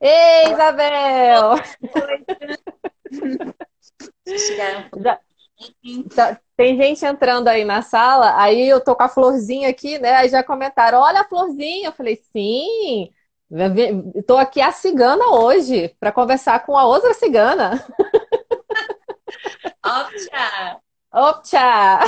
[0.00, 1.56] Ei, Isabel!
[5.02, 5.20] Já,
[6.14, 10.12] tá, tem gente entrando aí na sala, aí eu tô com a florzinha aqui, né?
[10.16, 11.88] Aí já comentaram: olha a florzinha.
[11.88, 13.10] Eu falei: sim,
[14.14, 17.84] estou aqui a cigana hoje para conversar com a outra cigana.
[19.84, 20.80] Opcha!
[21.12, 22.00] Opcha!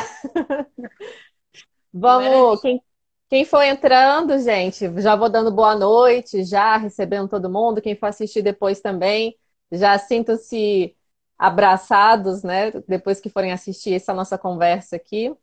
[1.93, 2.83] Vamos, quem,
[3.29, 7.83] quem for entrando, gente, já vou dando boa noite, já recebendo todo mundo.
[7.83, 9.37] Quem for assistir depois também,
[9.71, 10.97] já sintam-se
[11.39, 12.71] abraçados, né?
[12.89, 15.35] Depois que forem assistir essa nossa conversa aqui.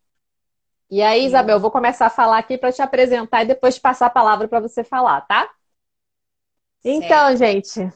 [0.89, 4.09] E aí, Isabel, vou começar a falar aqui para te apresentar e depois passar a
[4.09, 5.49] palavra para você falar, tá?
[6.83, 7.91] Então, gente,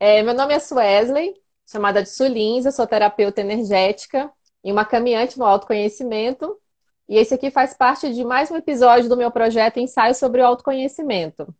[0.00, 1.34] é, meu nome é Suesley,
[1.66, 4.30] chamada de Sulins, eu sou terapeuta energética
[4.64, 6.60] e uma caminhante no autoconhecimento.
[7.08, 10.46] E esse aqui faz parte de mais um episódio do meu projeto Ensaio sobre o
[10.46, 11.54] Autoconhecimento.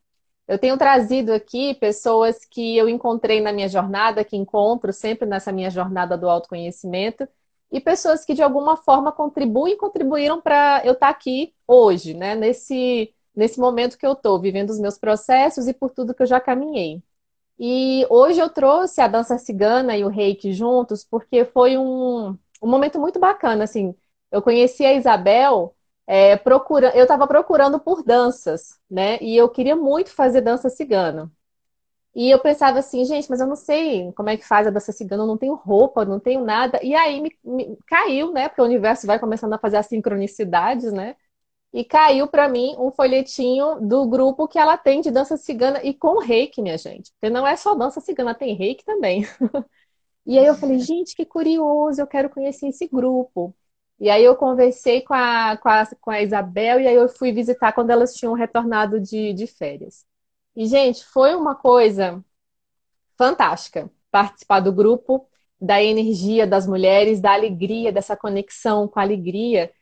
[0.49, 5.53] Eu tenho trazido aqui pessoas que eu encontrei na minha jornada, que encontro sempre nessa
[5.53, 7.29] minha jornada do autoconhecimento,
[7.71, 12.35] e pessoas que de alguma forma contribuem e contribuíram para eu estar aqui hoje, né?
[12.35, 16.27] Nesse, nesse momento que eu estou, vivendo os meus processos e por tudo que eu
[16.27, 17.03] já caminhei.
[17.59, 22.69] E hoje eu trouxe a dança cigana e o reiki juntos, porque foi um, um
[22.69, 23.95] momento muito bacana, assim
[24.31, 25.75] eu conheci a Isabel
[26.07, 26.97] é, procura...
[26.97, 29.19] eu estava procurando por danças, né?
[29.21, 31.31] E eu queria muito fazer dança cigana.
[32.15, 34.91] E eu pensava assim, gente, mas eu não sei como é que faz a dança
[34.91, 36.81] cigana, eu não tenho roupa, não tenho nada.
[36.83, 38.49] E aí me, me caiu, né?
[38.49, 41.15] Porque o universo vai começando a fazer as sincronicidades, né?
[41.73, 45.95] E caiu para mim um folhetinho do grupo que ela tem de dança cigana e
[45.95, 47.13] com reiki, minha gente.
[47.13, 49.25] Porque não é só dança cigana, tem reiki também.
[50.27, 53.55] e aí eu falei, gente, que curioso, eu quero conhecer esse grupo.
[53.99, 57.33] E aí eu conversei com a, com a, com a Isabel e aí eu fui
[57.33, 60.05] visitar quando elas tinham retornado de, de férias.
[60.55, 62.23] E, gente, foi uma coisa
[63.17, 65.27] fantástica participar do grupo,
[65.61, 69.73] da energia das mulheres, da alegria, dessa conexão com a alegria.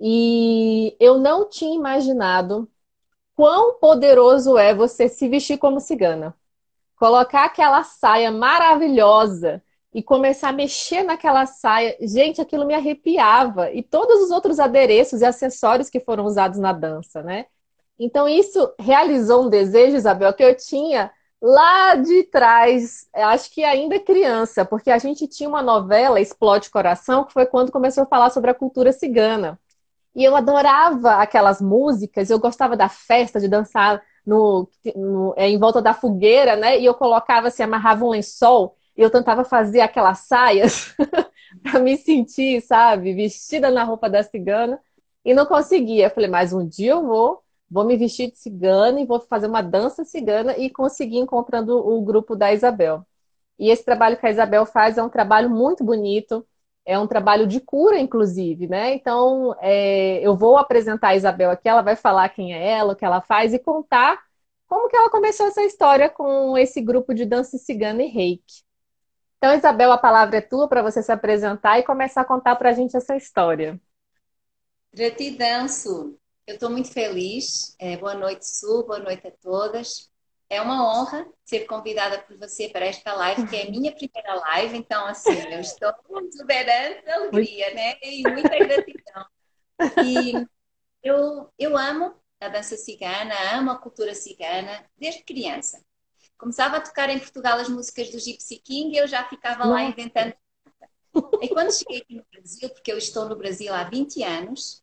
[0.00, 2.70] E eu não tinha imaginado
[3.34, 6.34] quão poderoso é você se vestir como cigana.
[6.96, 9.62] Colocar aquela saia maravilhosa
[9.94, 11.96] e começar a mexer naquela saia.
[12.00, 13.70] Gente, aquilo me arrepiava.
[13.72, 17.46] E todos os outros adereços e acessórios que foram usados na dança, né?
[17.98, 21.10] Então, isso realizou um desejo, Isabel, que eu tinha
[21.40, 27.24] lá de trás, acho que ainda criança, porque a gente tinha uma novela, Explode Coração,
[27.24, 29.58] que foi quando começou a falar sobre a cultura cigana.
[30.14, 35.58] E eu adorava aquelas músicas, eu gostava da festa, de dançar no, no, é, em
[35.58, 36.78] volta da fogueira, né?
[36.78, 40.94] E eu colocava assim, amarrava um lençol eu tentava fazer aquelas saias
[41.62, 44.80] para me sentir, sabe, vestida na roupa da cigana
[45.24, 46.06] e não conseguia.
[46.06, 49.46] Eu falei, mas um dia eu vou, vou me vestir de cigana e vou fazer
[49.46, 53.06] uma dança cigana e consegui encontrando o grupo da Isabel.
[53.58, 56.46] E esse trabalho que a Isabel faz é um trabalho muito bonito,
[56.86, 58.94] é um trabalho de cura, inclusive, né?
[58.94, 62.96] Então, é, eu vou apresentar a Isabel aqui, ela vai falar quem é ela, o
[62.96, 64.18] que ela faz e contar
[64.66, 68.67] como que ela começou essa história com esse grupo de dança cigana e reiki.
[69.38, 72.70] Então, Isabel, a palavra é tua para você se apresentar e começar a contar para
[72.70, 73.80] a gente essa história.
[74.92, 76.18] Gratidão, Su.
[76.44, 77.76] Eu estou muito feliz.
[77.78, 78.84] É, boa noite, Su.
[78.84, 80.10] Boa noite a todas.
[80.50, 84.34] É uma honra ser convidada por você para esta live, que é a minha primeira
[84.34, 84.76] live.
[84.76, 85.92] Então, assim, eu estou
[86.26, 87.96] exuberante de alegria, né?
[88.02, 89.26] E muita gratidão.
[90.04, 90.32] E
[91.00, 95.80] eu, eu amo a dança cigana, amo a cultura cigana desde criança
[96.38, 99.70] começava a tocar em Portugal as músicas do Gypsy King e eu já ficava Nossa.
[99.70, 100.34] lá inventando.
[101.42, 104.82] E quando cheguei aqui no Brasil, porque eu estou no Brasil há 20 anos,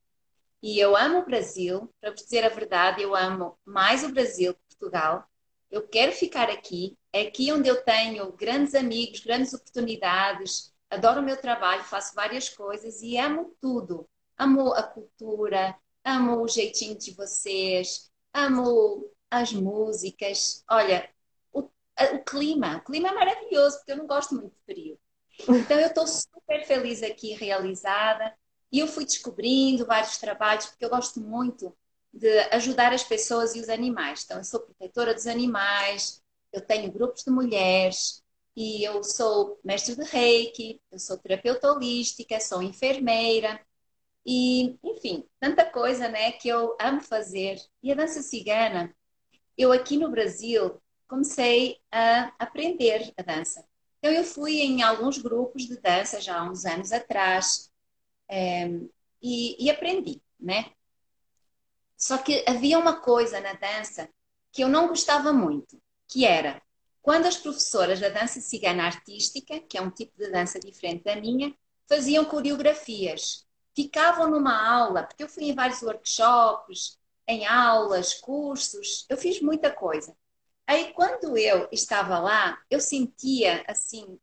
[0.61, 4.53] e eu amo o Brasil, para vos dizer a verdade, eu amo mais o Brasil
[4.53, 5.23] que Portugal.
[5.69, 11.23] Eu quero ficar aqui, é aqui onde eu tenho grandes amigos, grandes oportunidades, adoro o
[11.23, 14.07] meu trabalho, faço várias coisas e amo tudo.
[14.37, 20.63] Amo a cultura, amo o jeitinho de vocês, amo as músicas.
[20.69, 21.09] Olha,
[22.13, 22.77] o clima.
[22.77, 24.99] O clima é maravilhoso, porque eu não gosto muito de frio.
[25.47, 28.33] Então, eu estou super feliz aqui, realizada.
[28.71, 31.75] E eu fui descobrindo vários trabalhos, porque eu gosto muito
[32.13, 34.23] de ajudar as pessoas e os animais.
[34.23, 36.21] Então, eu sou protetora dos animais,
[36.51, 38.23] eu tenho grupos de mulheres,
[38.55, 43.59] e eu sou mestre de reiki, eu sou terapeuta holística, sou enfermeira.
[44.25, 47.57] E, enfim, tanta coisa né, que eu amo fazer.
[47.83, 48.95] E a dança cigana,
[49.57, 53.65] eu aqui no Brasil comecei a aprender a dança.
[53.99, 57.71] Então, eu fui em alguns grupos de dança já há uns anos atrás
[58.29, 58.67] é,
[59.21, 60.71] e, e aprendi, né?
[61.97, 64.09] Só que havia uma coisa na dança
[64.51, 66.61] que eu não gostava muito, que era
[67.01, 71.15] quando as professoras da dança cigana artística, que é um tipo de dança diferente da
[71.15, 71.53] minha,
[71.87, 73.45] faziam coreografias.
[73.75, 76.97] Ficavam numa aula, porque eu fui em vários workshops,
[77.27, 80.15] em aulas, cursos, eu fiz muita coisa.
[80.67, 84.19] Aí, quando eu estava lá, eu sentia, assim,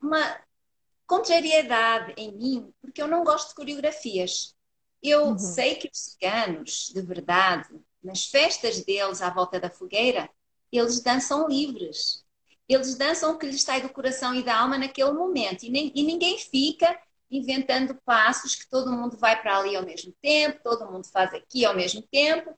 [0.00, 0.40] uma
[1.06, 4.54] contrariedade em mim, porque eu não gosto de coreografias.
[5.02, 5.38] Eu uhum.
[5.38, 7.68] sei que os ciganos, de verdade,
[8.02, 10.28] nas festas deles à volta da fogueira,
[10.70, 12.24] eles dançam livres.
[12.68, 15.62] Eles dançam o que lhes sai do coração e da alma naquele momento.
[15.64, 16.98] E, nem, e ninguém fica
[17.30, 21.64] inventando passos que todo mundo vai para ali ao mesmo tempo, todo mundo faz aqui
[21.64, 22.56] ao mesmo tempo.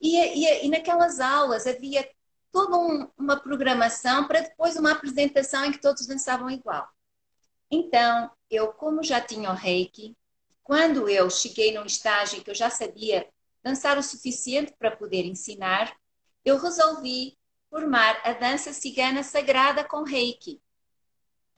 [0.00, 2.08] E, e, e naquelas aulas havia
[2.52, 6.88] toda um, uma programação para depois uma apresentação em que todos dançavam igual.
[7.70, 10.16] Então, eu, como já tinha o reiki,
[10.62, 13.28] quando eu cheguei num estágio que eu já sabia
[13.62, 15.96] dançar o suficiente para poder ensinar,
[16.44, 17.36] eu resolvi
[17.68, 20.60] formar a dança cigana sagrada com reiki.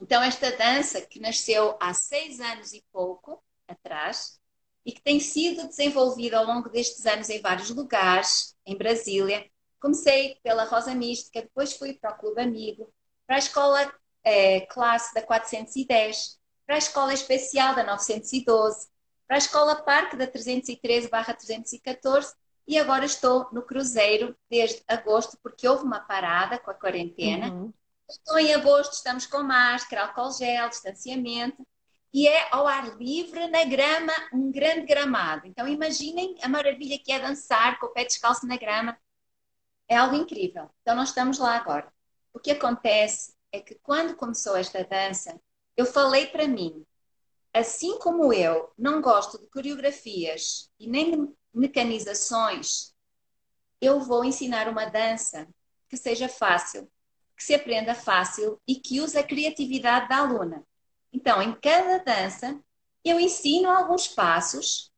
[0.01, 4.39] Então, esta dança, que nasceu há seis anos e pouco atrás,
[4.87, 9.51] e que tem sido desenvolvida ao longo destes anos em vários lugares, em Brasília.
[9.81, 12.93] Comecei pela Rosa Mística, depois fui para o Clube Amigo,
[13.27, 13.93] para a escola
[14.25, 18.89] é, classe da 410, para a escola especial da 912,
[19.27, 22.35] para a escola Parque da 313-314
[22.69, 27.51] e agora estou no Cruzeiro desde agosto, porque houve uma parada com a quarentena.
[27.51, 27.73] Uhum.
[28.09, 31.67] Estou em agosto, estamos com máscara, álcool gel, distanciamento.
[32.13, 35.47] E é ao ar livre, na grama, um grande gramado.
[35.47, 38.97] Então imaginem a maravilha que é dançar com o pé descalço na grama.
[39.89, 40.71] É algo incrível.
[40.83, 41.93] Então nós estamos lá agora.
[42.33, 45.41] O que acontece é que quando começou esta dança,
[45.77, 46.85] eu falei para mim,
[47.53, 52.93] assim como eu não gosto de coreografias e nem de mecanizações,
[53.81, 55.49] eu vou ensinar uma dança
[55.89, 56.91] que seja fácil,
[57.37, 60.65] que se aprenda fácil e que use a criatividade da aluna.
[61.13, 62.61] Então, em cada dança,
[63.05, 64.93] eu ensino alguns passos,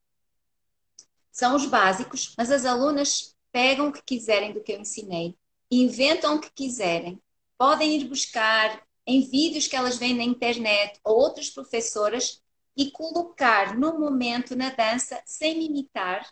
[1.30, 5.36] são os básicos, mas as alunas pegam o que quiserem do que eu ensinei,
[5.70, 7.20] inventam o que quiserem,
[7.56, 12.42] podem ir buscar em vídeos que elas veem na internet ou outras professoras
[12.76, 16.26] e colocar no momento na dança sem imitar,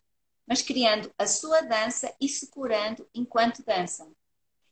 [0.46, 4.14] mas criando a sua dança e se curando enquanto dançam.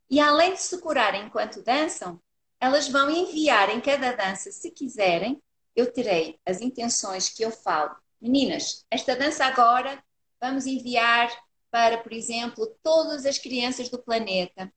[0.08, 2.20] E além de se curarem enquanto dançam,
[2.60, 5.42] elas vão enviar em cada dança, se quiserem,
[5.74, 7.94] eu terei as intenções que eu falo.
[8.20, 10.02] Meninas, esta dança agora
[10.40, 11.30] vamos enviar
[11.70, 14.72] para, por exemplo, todas as crianças do planeta,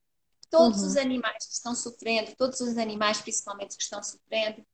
[0.50, 0.86] todos uhum.
[0.86, 4.64] os animais que estão sofrendo, todos os animais principalmente que estão sofrendo,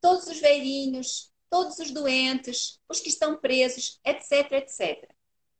[0.00, 5.08] todos os velhinhos, todos os doentes, os que estão presos, etc, etc.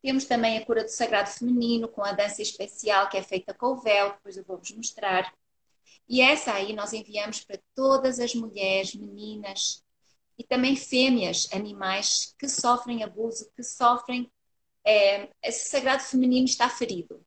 [0.02, 3.68] Temos também a cura do sagrado feminino, com a dança especial que é feita com
[3.68, 5.32] o véu, depois eu vou-vos mostrar.
[6.08, 9.82] E essa aí nós enviamos para todas as mulheres, meninas
[10.36, 14.30] e também fêmeas, animais que sofrem abuso, que sofrem.
[14.84, 17.24] É, esse sagrado feminino está ferido.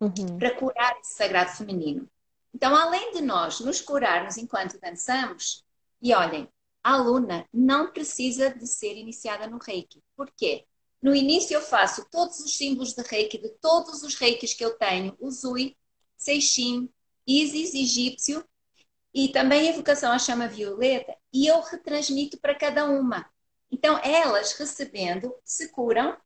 [0.00, 0.38] Uhum.
[0.38, 2.08] Para curar esse sagrado feminino.
[2.54, 5.64] Então, além de nós nos curarmos enquanto dançamos,
[6.00, 6.48] e olhem,
[6.82, 10.02] a aluna não precisa de ser iniciada no reiki.
[10.16, 10.64] Por quê?
[11.02, 14.76] No início eu faço todos os símbolos de reiki, de todos os reikis que eu
[14.78, 15.76] tenho, o Zui,
[16.16, 16.88] Seixim,
[17.26, 18.44] Isis, egípcio,
[19.12, 23.28] e também a evocação à chama violeta, e eu retransmito para cada uma.
[23.70, 26.16] Então, elas recebendo, se curam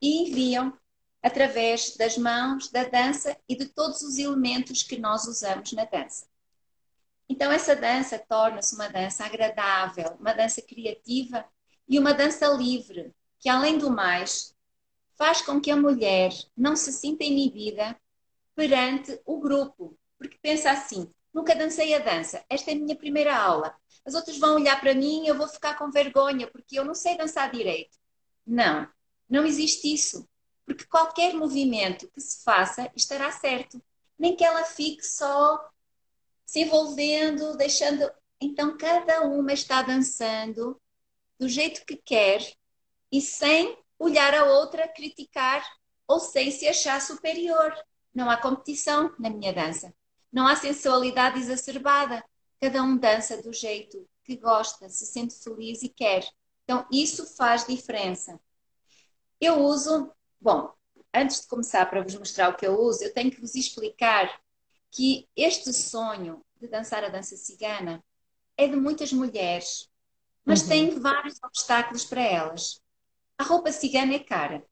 [0.00, 0.76] e enviam
[1.22, 6.26] através das mãos, da dança e de todos os elementos que nós usamos na dança.
[7.28, 11.44] Então, essa dança torna-se uma dança agradável, uma dança criativa
[11.86, 14.54] e uma dança livre, que, além do mais,
[15.16, 17.98] faz com que a mulher não se sinta inibida
[18.54, 19.98] perante o grupo.
[20.16, 23.74] Porque pensa assim: nunca dancei a dança, esta é a minha primeira aula.
[24.06, 26.94] As outras vão olhar para mim e eu vou ficar com vergonha porque eu não
[26.94, 27.98] sei dançar direito.
[28.46, 28.88] Não,
[29.28, 30.28] não existe isso.
[30.64, 33.82] Porque qualquer movimento que se faça estará certo.
[34.18, 35.58] Nem que ela fique só
[36.44, 38.10] se envolvendo, deixando.
[38.40, 40.80] Então, cada uma está dançando
[41.38, 42.40] do jeito que quer
[43.10, 45.64] e sem olhar a outra, criticar
[46.06, 47.74] ou sem se achar superior.
[48.14, 49.94] Não há competição na minha dança.
[50.32, 52.24] Não há sensualidade exacerbada.
[52.60, 56.26] Cada um dança do jeito que gosta, se sente feliz e quer.
[56.64, 58.38] Então, isso faz diferença.
[59.40, 60.72] Eu uso, bom,
[61.14, 64.40] antes de começar para vos mostrar o que eu uso, eu tenho que vos explicar
[64.90, 68.02] que este sonho de dançar a dança cigana
[68.56, 69.88] é de muitas mulheres,
[70.44, 70.68] mas uhum.
[70.68, 72.82] tem vários obstáculos para elas.
[73.36, 74.66] A roupa cigana é cara.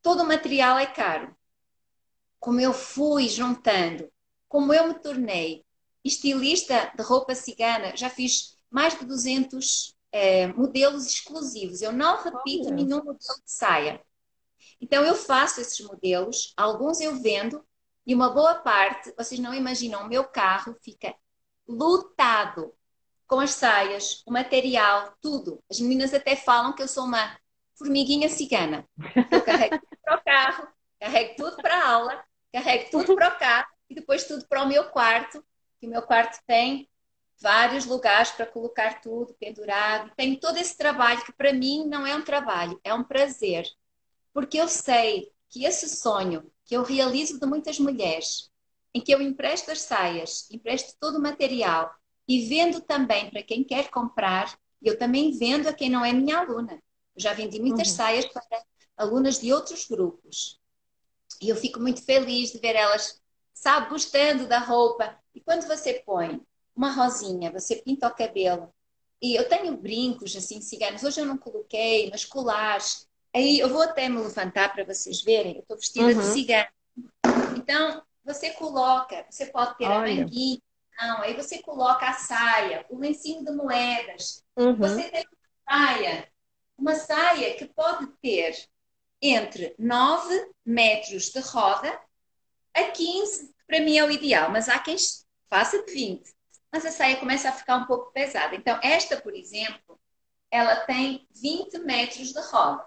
[0.00, 1.36] Todo o material é caro.
[2.40, 4.10] Como eu fui juntando,
[4.48, 5.64] como eu me tornei
[6.04, 11.80] estilista de roupa cigana, já fiz mais de 200 é, modelos exclusivos.
[11.80, 12.76] Eu não repito Olha.
[12.76, 14.00] nenhum modelo de saia.
[14.80, 17.64] Então, eu faço esses modelos, alguns eu vendo,
[18.06, 21.14] e uma boa parte, vocês não imaginam, o meu carro fica
[21.66, 22.74] lotado
[23.26, 25.62] com as saias, o material, tudo.
[25.70, 27.38] As meninas até falam que eu sou uma
[27.78, 28.86] formiguinha cigana.
[29.30, 30.68] Eu carrego tudo para o carro,
[31.00, 34.68] carrego tudo para a aula, carrego tudo para o carro e depois tudo para o
[34.68, 35.42] meu quarto,
[35.80, 36.90] que o meu quarto tem
[37.42, 40.10] vários lugares para colocar tudo pendurado.
[40.16, 43.66] Tenho todo esse trabalho que para mim não é um trabalho, é um prazer.
[44.32, 48.50] Porque eu sei que esse sonho que eu realizo de muitas mulheres,
[48.94, 51.92] em que eu empresto as saias, empresto todo o material
[52.26, 56.38] e vendo também para quem quer comprar, eu também vendo a quem não é minha
[56.38, 56.74] aluna.
[57.14, 57.94] Eu já vendi muitas uhum.
[57.96, 58.42] saias para
[58.96, 60.60] alunas de outros grupos.
[61.40, 63.20] E eu fico muito feliz de ver elas,
[63.52, 65.18] sabe, gostando da roupa.
[65.34, 66.40] E quando você põe
[66.74, 68.72] uma rosinha, você pinta o cabelo.
[69.20, 71.04] E eu tenho brincos assim ciganos.
[71.04, 73.06] Hoje eu não coloquei, mas colares.
[73.34, 75.54] Aí eu vou até me levantar para vocês verem.
[75.54, 76.18] Eu estou vestida uhum.
[76.18, 76.68] de cigano.
[77.56, 80.12] Então, você coloca, você pode ter Olha.
[80.12, 80.60] a manguinha,
[81.00, 84.44] não, aí você coloca a saia, o lencinho de moedas.
[84.56, 84.76] Uhum.
[84.76, 86.28] Você tem uma saia,
[86.76, 88.68] uma saia que pode ter
[89.20, 92.00] entre 9 metros de roda
[92.74, 94.96] a 15, que para mim é o ideal, mas há quem
[95.48, 96.32] faça de 20
[96.72, 98.56] mas a saia começa a ficar um pouco pesada.
[98.56, 100.00] Então, esta, por exemplo,
[100.50, 102.84] ela tem 20 metros de roda.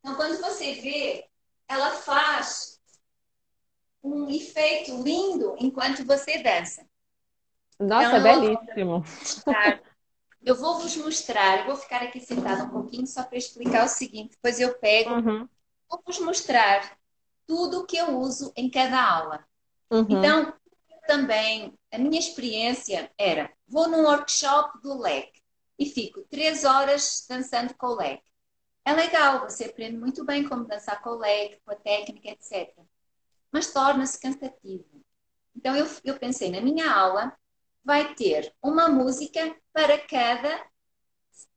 [0.00, 1.28] Então, quando você vê,
[1.68, 2.80] ela faz
[4.02, 6.84] um efeito lindo enquanto você dança.
[7.78, 9.04] Nossa, então, belíssimo.
[10.42, 13.88] Eu vou vos mostrar, eu vou ficar aqui sentada um pouquinho só para explicar o
[13.88, 15.48] seguinte, depois eu pego, uhum.
[15.88, 16.98] vou vos mostrar
[17.46, 19.44] tudo o que eu uso em cada aula.
[19.90, 20.06] Uhum.
[20.10, 20.52] Então,
[21.06, 25.42] também, a minha experiência era: vou num workshop do leque
[25.78, 28.30] e fico três horas dançando com o leque.
[28.84, 32.76] É legal, você aprende muito bem como dançar com o leque, com a técnica, etc.
[33.50, 34.84] Mas torna-se cansativo.
[35.56, 37.32] Então eu, eu pensei, na minha aula
[37.82, 40.66] vai ter uma música para cada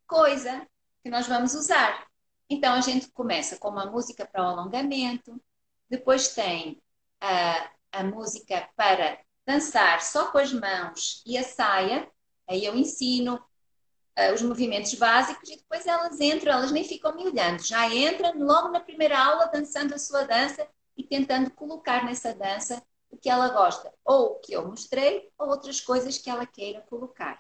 [0.06, 0.66] coisa
[1.04, 2.08] que nós vamos usar.
[2.50, 5.42] Então a gente começa com uma música para o alongamento,
[5.90, 6.82] depois tem
[7.20, 12.06] a, a música para dançar só com as mãos e a saia,
[12.46, 17.26] aí eu ensino uh, os movimentos básicos e depois elas entram, elas nem ficam me
[17.26, 22.36] olhando, já entram logo na primeira aula dançando a sua dança e tentando colocar nessa
[22.36, 26.46] dança o que ela gosta, ou o que eu mostrei, ou outras coisas que ela
[26.46, 27.38] queira colocar.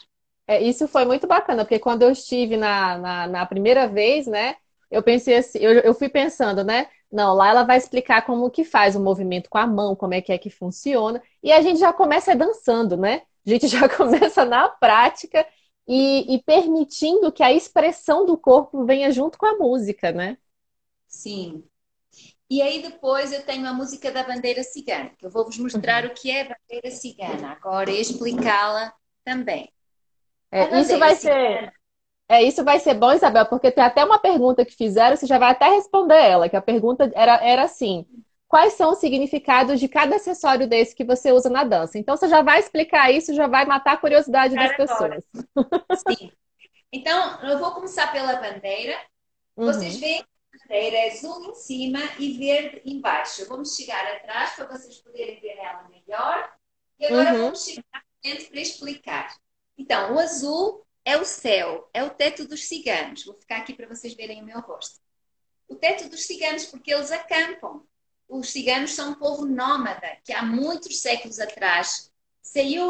[0.47, 4.55] É, isso foi muito bacana, porque quando eu estive na, na, na primeira vez, né,
[4.89, 6.87] eu pensei assim, eu, eu fui pensando, né?
[7.11, 10.21] Não, lá ela vai explicar como que faz o movimento com a mão, como é
[10.21, 11.21] que é que funciona.
[11.41, 13.21] E a gente já começa dançando, né?
[13.45, 15.47] A gente já começa na prática
[15.87, 20.37] e, e permitindo que a expressão do corpo venha junto com a música, né?
[21.07, 21.63] Sim.
[22.49, 26.05] E aí depois eu tenho a música da bandeira cigana, que eu vou vos mostrar
[26.05, 26.11] uhum.
[26.11, 29.71] o que é a bandeira cigana agora e explicá-la também.
[30.49, 31.71] É, isso vai cigana...
[31.71, 31.76] ser
[32.29, 35.39] é, isso vai ser bom, Isabel, porque tem até uma pergunta que fizeram, você já
[35.39, 38.05] vai até responder ela, que a pergunta era, era assim:
[38.47, 41.97] quais são os significados de cada acessório desse que você usa na dança?
[41.97, 45.23] Então você já vai explicar isso, já vai matar a curiosidade das pessoas.
[46.07, 46.31] Sim.
[46.91, 48.97] Então, eu vou começar pela bandeira.
[49.55, 49.65] Uhum.
[49.65, 53.45] Vocês veem a bandeira é azul em cima e verde embaixo.
[53.47, 56.49] Vamos chegar atrás para vocês poderem ver ela melhor.
[56.99, 57.41] E agora uhum.
[57.43, 59.35] vamos chegar para explicar.
[59.77, 63.23] Então, o azul é o céu, é o teto dos ciganos.
[63.23, 64.99] Vou ficar aqui para vocês verem o meu rosto.
[65.65, 67.87] O teto dos ciganos, porque eles acampam.
[68.27, 72.11] Os ciganos são um povo nómada que há muitos séculos atrás
[72.41, 72.89] saiu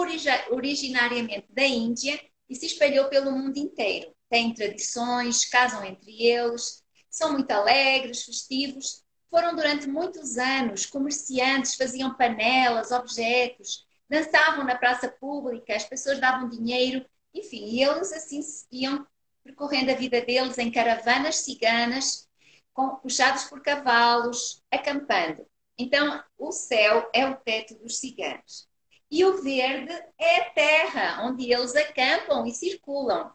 [0.49, 2.19] originariamente da Índia
[2.49, 4.11] e se espalhou pelo mundo inteiro.
[4.31, 9.03] Têm tradições, casam entre eles, são muito alegres, festivos.
[9.29, 16.49] Foram durante muitos anos comerciantes, faziam panelas, objetos, dançavam na praça pública, as pessoas davam
[16.49, 17.05] dinheiro
[17.39, 18.41] enfim, eles assim
[18.71, 19.05] iam
[19.43, 22.27] percorrendo a vida deles em caravanas ciganas,
[22.73, 25.47] com, puxados por cavalos, acampando.
[25.77, 28.67] Então, o céu é o teto dos ciganos.
[29.09, 33.31] E o verde é a terra onde eles acampam e circulam.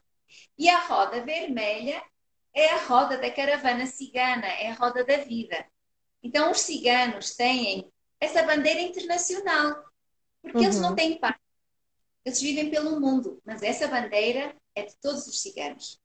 [0.59, 2.03] E a roda vermelha
[2.55, 5.67] é a roda da caravana cigana, é a roda da vida.
[6.23, 7.91] Então, os ciganos têm
[8.21, 9.83] essa bandeira internacional,
[10.43, 10.65] porque uhum.
[10.65, 10.97] eles não uhum.
[10.97, 11.42] têm paz
[12.25, 16.01] eles vivem pelo mundo, mas essa bandeira é de todos os ciganos.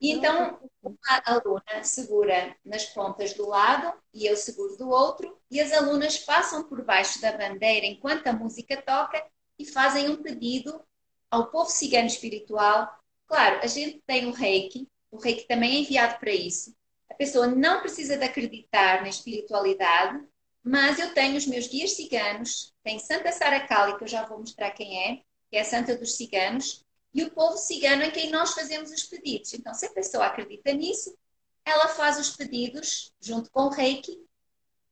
[0.00, 5.60] E então, uma aluna segura nas pontas do lado e eu seguro do outro, e
[5.60, 9.24] as alunas passam por baixo da bandeira enquanto a música toca
[9.58, 10.82] e fazem um pedido
[11.30, 12.88] ao povo cigano espiritual.
[13.26, 16.76] Claro, a gente tem o reiki, o reiki também é enviado para isso.
[17.08, 20.22] A pessoa não precisa de acreditar na espiritualidade,
[20.66, 24.40] mas eu tenho os meus guias ciganos, tem Santa Sara Kali, que eu já vou
[24.40, 28.32] mostrar quem é, que é a Santa dos Ciganos, e o povo cigano em quem
[28.32, 29.54] nós fazemos os pedidos.
[29.54, 31.16] Então, se a pessoa acredita nisso,
[31.64, 34.20] ela faz os pedidos junto com o reiki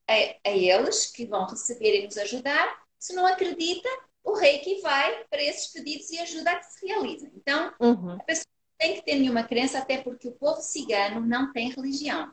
[0.06, 0.12] a,
[0.48, 2.84] a eles, que vão receber e nos ajudar.
[2.96, 3.88] Se não acredita,
[4.22, 7.32] o reiki vai para esses pedidos e ajuda a que se realizem.
[7.34, 8.12] Então, uhum.
[8.12, 8.46] a pessoa
[8.78, 12.32] tem que ter nenhuma crença, até porque o povo cigano não tem religião.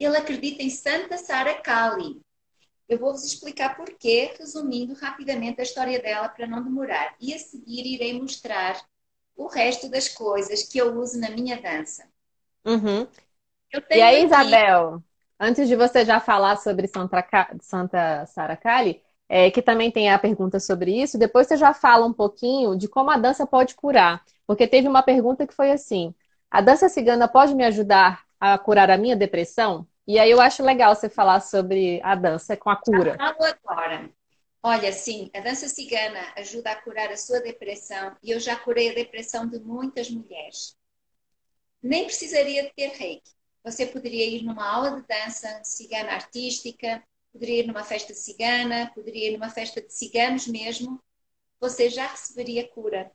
[0.00, 2.22] Ele acredita em Santa Sara Kali.
[2.88, 7.14] Eu vou-vos explicar porquê, resumindo rapidamente a história dela para não demorar.
[7.20, 8.80] E a seguir irei mostrar
[9.36, 12.06] o resto das coisas que eu uso na minha dança.
[12.64, 13.06] Uhum.
[13.90, 14.26] e aí, aqui...
[14.26, 15.02] Isabel,
[15.38, 17.26] antes de você já falar sobre Santa,
[17.60, 22.06] Santa Sara Kali, é, que também tem a pergunta sobre isso, depois você já fala
[22.06, 24.22] um pouquinho de como a dança pode curar.
[24.46, 26.14] Porque teve uma pergunta que foi assim:
[26.50, 29.86] a dança cigana pode me ajudar a curar a minha depressão?
[30.06, 33.16] E aí eu acho legal você falar sobre a dança com a cura.
[33.16, 34.10] Falo agora.
[34.62, 38.90] Olha, sim, a dança cigana ajuda a curar a sua depressão e eu já curei
[38.90, 40.76] a depressão de muitas mulheres.
[41.82, 43.30] Nem precisaria de ter reiki.
[43.64, 49.30] Você poderia ir numa aula de dança cigana artística, poderia ir numa festa cigana, poderia
[49.30, 51.00] ir numa festa de ciganos mesmo.
[51.60, 53.10] Você já receberia cura.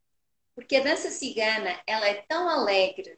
[0.56, 3.18] Porque a dança cigana, ela é tão alegre.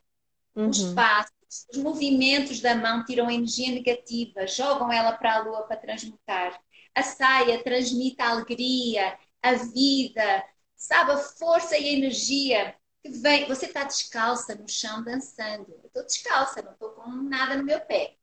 [0.55, 0.69] Uhum.
[0.69, 1.33] Os passos,
[1.71, 6.59] os movimentos da mão tiram energia negativa, jogam ela para a lua para transmutar
[6.99, 13.47] a saia transmite a alegria, a vida, sabe, a força e a energia que vem.
[13.47, 15.71] Você está descalça no chão dançando.
[15.81, 18.15] Eu estou descalça, não estou com nada no meu pé.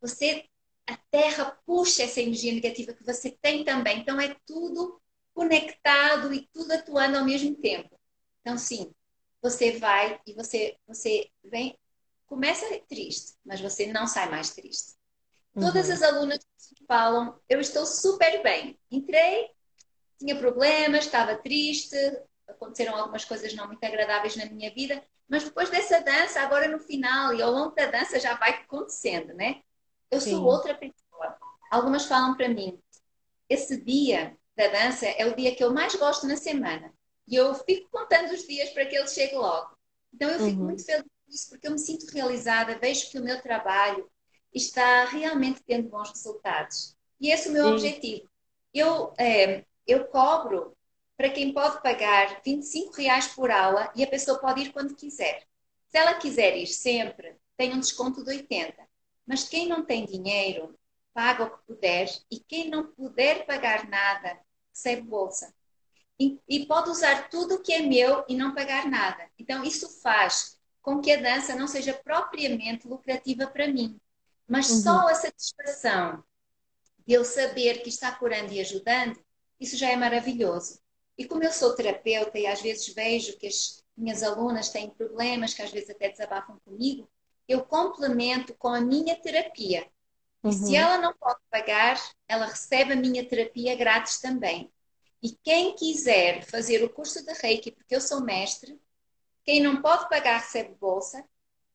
[0.00, 0.44] Você,
[0.86, 4.00] a terra puxa essa energia negativa que você tem também.
[4.00, 5.00] Então é tudo
[5.34, 7.98] conectado e tudo atuando ao mesmo tempo.
[8.40, 8.92] Então sim,
[9.42, 11.78] você vai e você você vem
[12.30, 14.94] começa triste, mas você não sai mais triste.
[15.52, 15.94] Todas uhum.
[15.94, 16.38] as alunas
[16.86, 18.78] falam, eu estou super bem.
[18.88, 19.50] Entrei,
[20.16, 21.96] tinha problemas, estava triste,
[22.46, 26.78] aconteceram algumas coisas não muito agradáveis na minha vida, mas depois dessa dança, agora no
[26.78, 29.60] final e ao longo da dança já vai acontecendo, né?
[30.08, 30.30] Eu Sim.
[30.30, 31.36] sou outra pessoa.
[31.68, 32.80] Algumas falam para mim,
[33.48, 36.94] esse dia da dança é o dia que eu mais gosto na semana.
[37.26, 39.76] E eu fico contando os dias para que ele chegue logo.
[40.14, 40.66] Então eu fico uhum.
[40.66, 41.04] muito feliz
[41.48, 44.10] porque eu me sinto realizada, vejo que o meu trabalho
[44.52, 46.96] está realmente tendo bons resultados.
[47.20, 47.72] E esse é o meu Sim.
[47.72, 48.30] objetivo.
[48.72, 50.76] Eu, é, eu cobro
[51.16, 55.44] para quem pode pagar 25 reais por aula e a pessoa pode ir quando quiser.
[55.88, 58.74] Se ela quiser ir sempre, tem um desconto de 80.
[59.26, 60.78] Mas quem não tem dinheiro,
[61.12, 64.38] paga o que puder e quem não puder pagar nada,
[64.72, 65.52] recebe bolsa.
[66.18, 69.28] E, e pode usar tudo o que é meu e não pagar nada.
[69.38, 73.98] Então, isso faz com que a dança não seja propriamente lucrativa para mim.
[74.48, 74.82] Mas uhum.
[74.82, 76.24] só a satisfação
[77.06, 79.18] de eu saber que está curando e ajudando,
[79.58, 80.80] isso já é maravilhoso.
[81.16, 85.52] E como eu sou terapeuta e às vezes vejo que as minhas alunas têm problemas,
[85.52, 87.08] que às vezes até desabafam comigo,
[87.46, 89.86] eu complemento com a minha terapia.
[90.42, 90.50] Uhum.
[90.50, 90.76] E se uhum.
[90.76, 94.72] ela não pode pagar, ela recebe a minha terapia grátis também.
[95.22, 98.80] E quem quiser fazer o curso de Reiki, porque eu sou mestre,
[99.44, 101.24] quem não pode pagar recebe bolsa.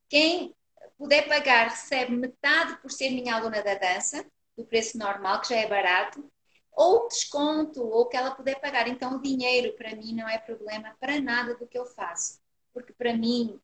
[0.08, 0.56] Quem
[0.98, 4.26] puder pagar, recebe metade por ser minha aluna da dança,
[4.56, 6.32] do preço normal, que já é barato,
[6.72, 8.88] ou desconto, ou que ela puder pagar.
[8.88, 12.40] Então, o dinheiro para mim não é problema para nada do que eu faço.
[12.74, 13.60] Porque para mim,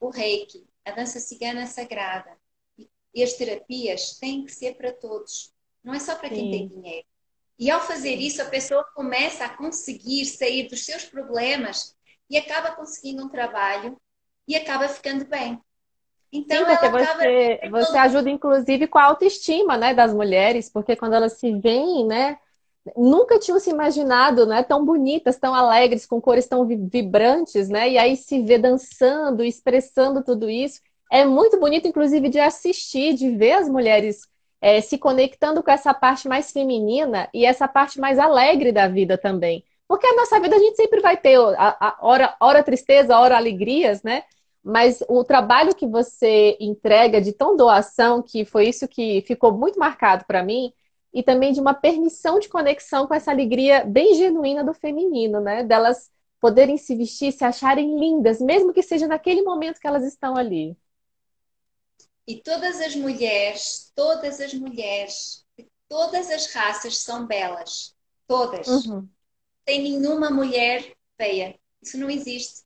[0.00, 2.36] o reiki, a dança cigana é sagrada
[3.14, 5.52] e as terapias têm que ser para todos.
[5.82, 6.50] Não é só para quem Sim.
[6.50, 7.06] tem dinheiro.
[7.58, 11.95] E ao fazer isso, a pessoa começa a conseguir sair dos seus problemas
[12.28, 13.96] e acaba conseguindo um trabalho
[14.46, 15.60] e acaba ficando bem.
[16.32, 21.14] Então, Sim, porque você, você ajuda, inclusive, com a autoestima né, das mulheres, porque quando
[21.14, 22.38] elas se veem, né?
[22.96, 24.62] Nunca tinham se imaginado, né?
[24.62, 27.88] Tão bonitas, tão alegres, com cores tão vibrantes, né?
[27.90, 30.80] E aí se vê dançando, expressando tudo isso.
[31.10, 34.28] É muito bonito, inclusive, de assistir, de ver as mulheres
[34.60, 39.16] é, se conectando com essa parte mais feminina e essa parte mais alegre da vida
[39.18, 39.64] também.
[39.88, 43.36] Porque a nossa vida a gente sempre vai ter a, a hora, hora tristeza, hora
[43.36, 44.24] alegrias, né?
[44.66, 49.78] mas o trabalho que você entrega de tão doação, que foi isso que ficou muito
[49.78, 50.72] marcado para mim,
[51.14, 55.62] e também de uma permissão de conexão com essa alegria bem genuína do feminino, né?
[55.62, 60.36] Delas poderem se vestir, se acharem lindas, mesmo que seja naquele momento que elas estão
[60.36, 60.76] ali.
[62.26, 65.46] E todas as mulheres, todas as mulheres,
[65.88, 67.94] todas as raças são belas.
[68.26, 68.66] Todas.
[68.66, 69.08] Uhum.
[69.66, 71.58] Tem nenhuma mulher feia.
[71.82, 72.64] Isso não existe.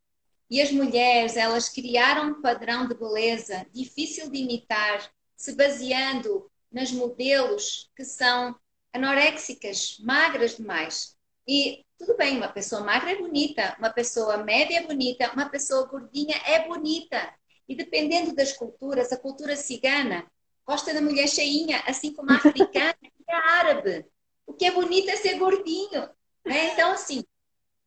[0.49, 6.93] E as mulheres, elas criaram um padrão de beleza difícil de imitar, se baseando nas
[6.93, 8.55] modelos que são
[8.93, 11.17] anoréxicas, magras demais.
[11.47, 15.87] E tudo bem, uma pessoa magra é bonita, uma pessoa média é bonita, uma pessoa
[15.87, 17.35] gordinha é bonita.
[17.69, 20.31] E dependendo das culturas, a cultura cigana
[20.67, 24.05] gosta da mulher cheinha, assim como a africana e a árabe.
[24.47, 26.09] O que é bonito é ser gordinho.
[26.45, 26.73] Né?
[26.73, 27.25] Então, assim,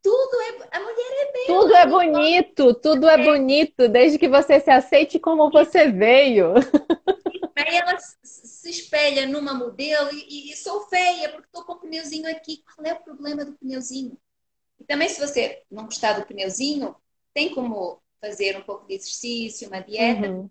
[0.02, 0.78] tudo é.
[0.78, 1.48] A mulher é bem.
[1.48, 6.54] Tudo é bonito, tudo é bonito, desde que você se aceite como você veio.
[7.56, 12.30] Aí ela se espelha numa modelo e, e sou feia porque estou com o pneuzinho
[12.30, 12.63] aqui.
[12.76, 14.18] Qual é o problema do pneuzinho?
[14.80, 16.96] E também, se você não gostar do pneuzinho,
[17.34, 20.30] tem como fazer um pouco de exercício, uma dieta.
[20.30, 20.50] Uhum.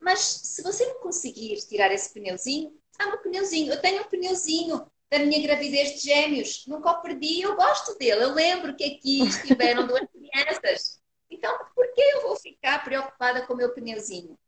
[0.00, 4.84] Mas se você não conseguir tirar esse pneuzinho, ah, meu pneuzinho, eu tenho um pneuzinho
[5.10, 8.22] da minha gravidez de gêmeos, nunca o perdi, eu gosto dele.
[8.22, 11.00] Eu lembro que aqui estiveram duas crianças.
[11.28, 14.38] Então, por que eu vou ficar preocupada com o meu pneuzinho?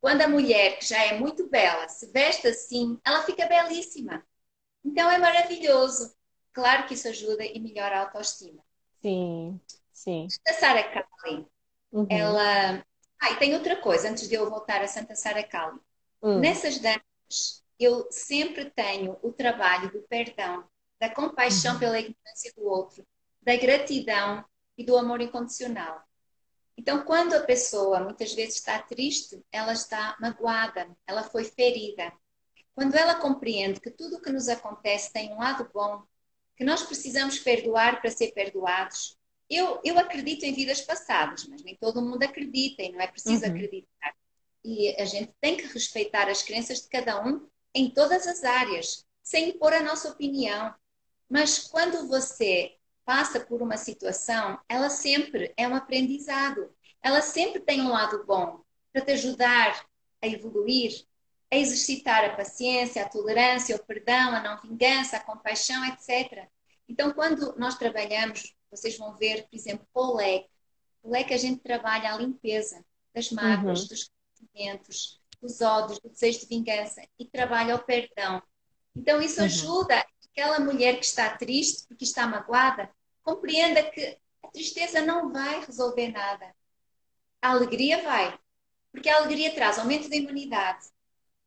[0.00, 4.24] Quando a mulher, que já é muito bela, se veste assim, ela fica belíssima.
[4.84, 6.14] Então é maravilhoso.
[6.52, 8.62] Claro que isso ajuda e melhora a autoestima.
[9.02, 9.60] Sim,
[9.92, 10.26] sim.
[10.46, 11.46] A Sara Kali,
[11.92, 12.06] uhum.
[12.08, 12.84] ela.
[13.20, 15.78] Ah, e tem outra coisa, antes de eu voltar a Santa Sara Kali.
[16.22, 16.38] Uhum.
[16.38, 21.80] Nessas danças, eu sempre tenho o trabalho do perdão, da compaixão uhum.
[21.80, 23.06] pela ignorância do outro,
[23.40, 24.44] da gratidão
[24.76, 26.02] e do amor incondicional.
[26.76, 32.12] Então, quando a pessoa muitas vezes está triste, ela está magoada, ela foi ferida.
[32.74, 36.02] Quando ela compreende que tudo o que nos acontece tem um lado bom,
[36.56, 39.16] que nós precisamos perdoar para ser perdoados.
[39.48, 43.44] Eu, eu acredito em vidas passadas, mas nem todo mundo acredita e não é preciso
[43.44, 43.50] uhum.
[43.50, 44.14] acreditar.
[44.64, 49.06] E a gente tem que respeitar as crenças de cada um em todas as áreas,
[49.22, 50.74] sem impor a nossa opinião.
[51.28, 56.70] Mas quando você passa por uma situação, ela sempre é um aprendizado.
[57.02, 59.86] Ela sempre tem um lado bom para te ajudar
[60.20, 61.06] a evoluir,
[61.50, 66.48] a exercitar a paciência, a tolerância, o perdão, a não vingança, a compaixão, etc.
[66.88, 70.50] Então, quando nós trabalhamos, vocês vão ver, por exemplo, o leque.
[71.02, 73.88] O leque a gente trabalha a limpeza das mágoas, uhum.
[73.88, 78.42] dos sentimentos, dos ódios, do desejo de vingança e trabalha o perdão.
[78.94, 79.46] Então, isso uhum.
[79.46, 82.90] ajuda aquela mulher que está triste porque está magoada
[83.28, 86.54] compreenda que a tristeza não vai resolver nada.
[87.42, 88.38] A alegria vai.
[88.90, 90.86] Porque a alegria traz aumento da imunidade.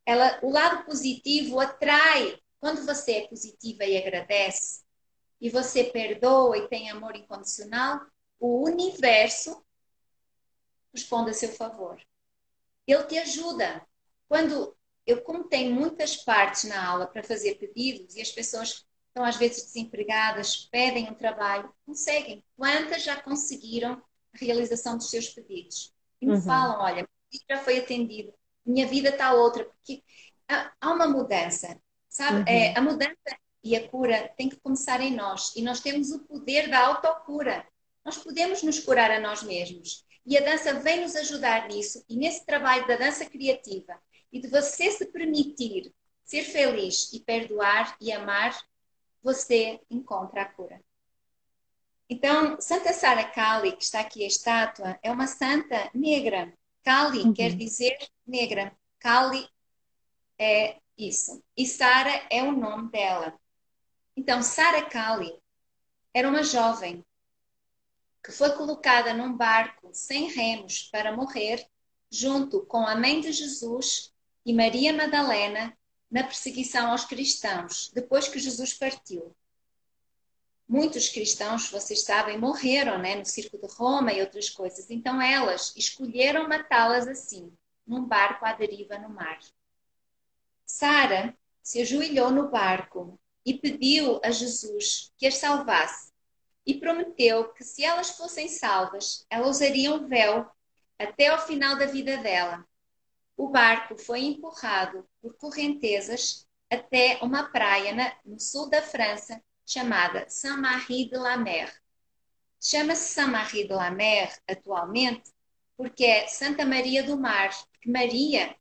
[0.06, 2.38] Ela, o lado positivo atrai.
[2.60, 4.84] Quando você é positiva e agradece,
[5.40, 8.00] e você perdoa e tem amor incondicional,
[8.40, 9.66] o universo
[10.94, 12.00] responde a seu favor.
[12.92, 13.86] Ele te ajuda.
[14.28, 14.76] Quando
[15.06, 19.36] eu, como tenho muitas partes na aula para fazer pedidos e as pessoas estão às
[19.36, 22.44] vezes desempregadas, pedem um trabalho, conseguem.
[22.56, 23.94] Quantas já conseguiram
[24.34, 25.94] a realização dos seus pedidos?
[26.22, 26.42] E me uhum.
[26.42, 27.08] falam, olha,
[27.50, 28.34] já foi atendido,
[28.66, 30.04] minha vida está outra, porque
[30.48, 32.40] há uma mudança, sabe?
[32.40, 32.46] Uhum.
[32.48, 33.16] É, a mudança
[33.64, 37.66] e a cura tem que começar em nós e nós temos o poder da autocura.
[38.04, 40.06] Nós podemos nos curar a nós mesmos.
[40.26, 44.00] E a dança vem nos ajudar nisso e nesse trabalho da dança criativa
[44.32, 48.58] e de você se permitir ser feliz e perdoar e amar
[49.22, 50.82] você encontra a cura.
[52.10, 56.54] Então, Santa Sara Kali, que está aqui a estátua, é uma santa negra.
[56.84, 57.34] Kali uhum.
[57.34, 58.76] quer dizer negra.
[59.00, 59.48] Kali
[60.38, 61.42] é isso.
[61.56, 63.40] E Sara é o nome dela.
[64.16, 65.34] Então, Sara Kali
[66.14, 67.06] era uma jovem
[68.24, 71.66] que foi colocada num barco sem remos para morrer,
[72.10, 74.14] junto com a mãe de Jesus
[74.46, 75.76] e Maria Madalena
[76.10, 79.36] na perseguição aos cristãos, depois que Jesus partiu.
[80.68, 84.90] Muitos cristãos, vocês sabem, morreram né, no circo de Roma e outras coisas.
[84.90, 87.52] Então elas escolheram matá-las assim,
[87.86, 89.40] num barco à deriva no mar.
[90.66, 96.11] Sara se ajoelhou no barco e pediu a Jesus que as salvasse
[96.66, 100.50] e prometeu que se elas fossem salvas, ela usaria um véu
[100.98, 102.66] até ao final da vida dela
[103.42, 110.30] o barco foi empurrado por correntezas até uma praia na, no sul da França chamada
[110.30, 111.74] Saint-Marie de la Mer.
[112.62, 115.32] Chama-se Saint-Marie de la Mer atualmente
[115.76, 117.50] porque é Santa Maria do Mar,
[117.82, 118.56] que Maria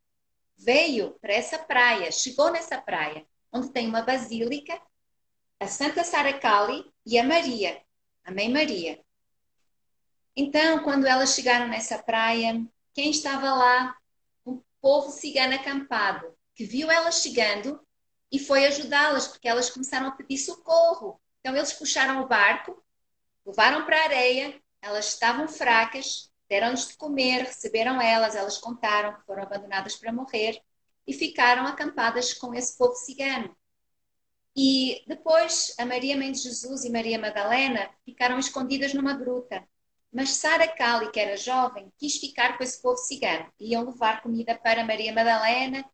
[0.57, 4.81] veio para essa praia, chegou nessa praia, onde tem uma basílica,
[5.59, 7.79] a Santa Saracali e a Maria,
[8.25, 9.01] a Mãe Maria.
[10.37, 13.97] Então, quando elas chegaram nessa praia, quem estava lá
[14.81, 17.81] povo cigano acampado, que viu elas chegando
[18.33, 21.21] e foi ajudá-las, porque elas começaram a pedir socorro.
[21.41, 22.83] Então eles puxaram o barco,
[23.45, 29.27] levaram para a areia, elas estavam fracas, deram-lhes de comer, receberam elas, elas contaram que
[29.27, 30.61] foram abandonadas para morrer
[31.07, 33.57] e ficaram acampadas com esse povo cigano.
[34.57, 39.67] E depois a Maria Mãe de Jesus e Maria Madalena ficaram escondidas numa gruta.
[40.13, 43.53] Mas Sara Cali, que era jovem, quis ficar com esse povo cigano.
[43.61, 45.85] Iam levar comida para Maria Madalena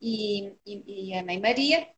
[0.00, 1.88] e, e, e a Mãe Maria.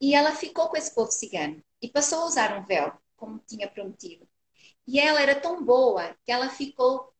[0.00, 3.68] E ela ficou com esse povo cigano e passou a usar um véu, como tinha
[3.68, 4.28] prometido.
[4.86, 7.12] E ela era tão boa que ela ficou.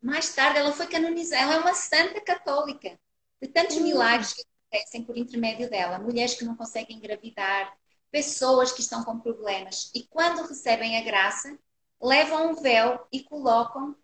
[0.00, 1.42] Mais tarde, ela foi canonizada.
[1.42, 2.98] Ela é uma santa católica.
[3.42, 3.82] De tantos uhum.
[3.84, 5.98] milagres que acontecem por intermédio dela.
[5.98, 7.76] Mulheres que não conseguem engravidar,
[8.10, 9.90] pessoas que estão com problemas.
[9.94, 11.58] E quando recebem a graça,
[12.00, 13.96] levam um véu e colocam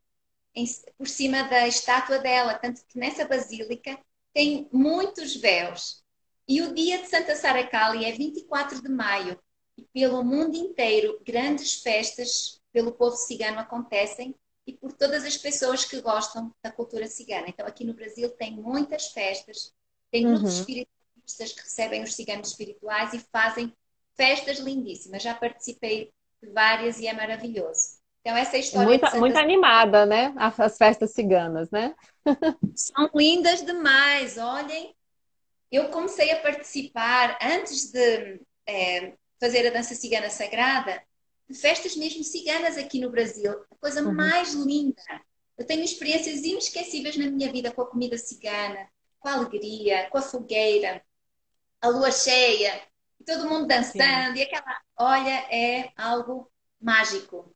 [0.54, 0.64] em,
[0.98, 2.54] por cima da estátua dela.
[2.54, 3.98] Tanto que nessa basílica
[4.34, 6.04] tem muitos véus.
[6.48, 9.38] E o dia de Santa Sara Cali é 24 de maio.
[9.76, 14.34] E pelo mundo inteiro, grandes festas pelo povo cigano acontecem
[14.66, 17.46] e por todas as pessoas que gostam da cultura cigana.
[17.48, 19.72] Então, aqui no Brasil tem muitas festas,
[20.10, 20.44] tem uhum.
[20.44, 23.72] espiritualistas que recebem os ciganos espirituais e fazem
[24.16, 25.22] festas lindíssimas.
[25.22, 27.96] Já participei de várias e é maravilhoso.
[28.20, 28.88] Então, essa é história.
[28.88, 29.18] Muito, Santa...
[29.18, 30.34] muito animada, né?
[30.36, 31.94] As festas ciganas, né?
[32.74, 34.36] São lindas demais.
[34.36, 34.94] Olhem,
[35.70, 41.00] eu comecei a participar antes de é, fazer a dança cigana sagrada
[41.48, 43.52] de festas mesmo ciganas aqui no Brasil.
[43.52, 44.12] A coisa uhum.
[44.12, 45.02] mais linda.
[45.56, 48.88] Eu tenho experiências inesquecíveis na minha vida com a comida cigana,
[49.26, 51.02] com a alegria, com a fogueira,
[51.82, 52.80] a lua cheia,
[53.26, 54.38] todo mundo dançando, Sim.
[54.38, 56.48] e aquela, olha, é algo
[56.80, 57.52] mágico.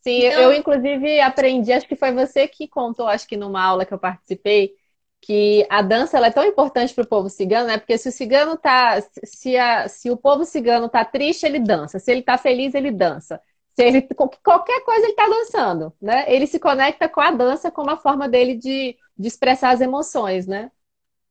[0.00, 0.40] Sim, então...
[0.40, 3.98] eu inclusive aprendi, acho que foi você que contou, acho que numa aula que eu
[3.98, 4.72] participei,
[5.20, 7.76] que a dança é tão importante para o povo cigano, né?
[7.76, 11.98] Porque se o cigano tá, se, a, se o povo cigano tá triste, ele dança.
[11.98, 13.38] Se ele tá feliz, ele dança.
[13.76, 14.00] Se ele
[14.42, 16.24] qualquer coisa ele tá dançando, né?
[16.26, 20.46] Ele se conecta com a dança como uma forma dele de, de expressar as emoções,
[20.46, 20.70] né?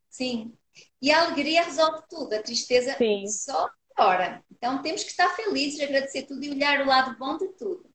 [0.09, 0.53] Sim.
[1.01, 3.27] E a alegria resolve tudo, a tristeza Sim.
[3.27, 4.43] só piora.
[4.51, 7.89] Então temos que estar felizes, agradecer tudo e olhar o lado bom de tudo.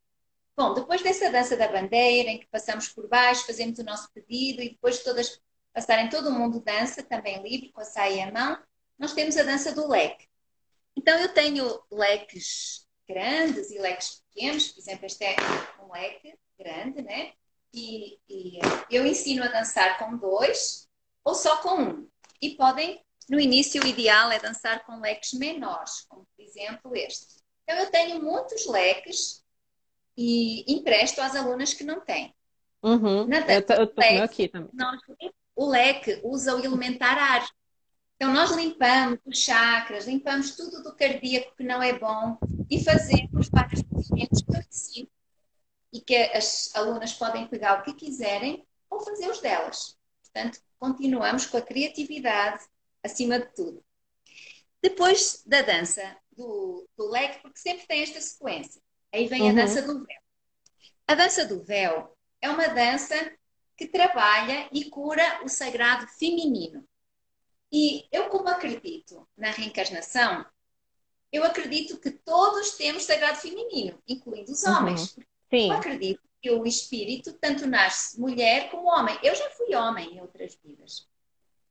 [0.56, 4.62] Bom, depois dessa dança da bandeira, em que passamos por baixo, fazemos o nosso pedido
[4.62, 5.40] e depois todas
[5.72, 8.62] passarem todo mundo dança, também livre, com a saia à mão,
[8.96, 10.28] nós temos a dança do leque.
[10.96, 15.36] Então eu tenho leques grandes e leques pequenos, por exemplo, este é
[15.82, 17.32] um leque grande, né?
[17.72, 20.83] E, e eu ensino a dançar com dois
[21.24, 22.08] ou só com um.
[22.40, 27.42] E podem, no início, o ideal é dançar com leques menores, como por exemplo este.
[27.62, 29.42] Então, eu tenho muitos leques
[30.16, 32.34] e empresto às alunas que não têm.
[32.82, 33.26] Uhum.
[33.26, 34.70] Na eu tô, aqui também.
[34.74, 35.00] Nós,
[35.56, 37.48] o leque usa o elementar ar.
[38.16, 42.38] Então, nós limpamos os chakras, limpamos tudo do cardíaco que não é bom
[42.70, 45.08] e fazemos vários movimentos que eu ensino
[45.92, 49.96] e que as alunas podem pegar o que quiserem ou fazer os delas.
[50.22, 52.62] Portanto, continuamos com a criatividade
[53.02, 53.82] acima de tudo.
[54.82, 59.50] Depois da dança do, do leque, porque sempre tem esta sequência, aí vem uhum.
[59.50, 60.20] a dança do véu.
[61.06, 63.14] A dança do véu é uma dança
[63.76, 66.86] que trabalha e cura o sagrado feminino.
[67.72, 70.44] E eu, como acredito na reencarnação,
[71.32, 74.72] eu acredito que todos temos sagrado feminino, incluindo os uhum.
[74.72, 75.16] homens.
[75.16, 75.24] Uhum.
[75.54, 75.70] Sim.
[75.70, 79.18] Eu acredito que o espírito tanto nasce mulher como homem.
[79.22, 81.08] Eu já fui homem em outras vidas.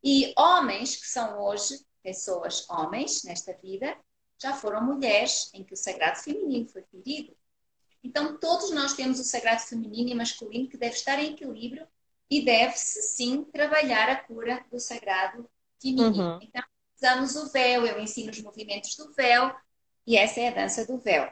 [0.04, 3.96] E homens que são hoje pessoas homens nesta vida
[4.42, 7.36] já foram mulheres em que o sagrado feminino foi ferido.
[8.04, 11.88] Então todos nós temos o sagrado feminino e masculino que deve estar em equilíbrio
[12.30, 15.50] e deve-se sim trabalhar a cura do sagrado
[15.82, 16.34] feminino.
[16.34, 16.40] Uhum.
[16.42, 16.64] Então
[16.98, 19.56] usamos o véu, eu ensino os movimentos do véu
[20.06, 21.32] e essa é a dança do véu.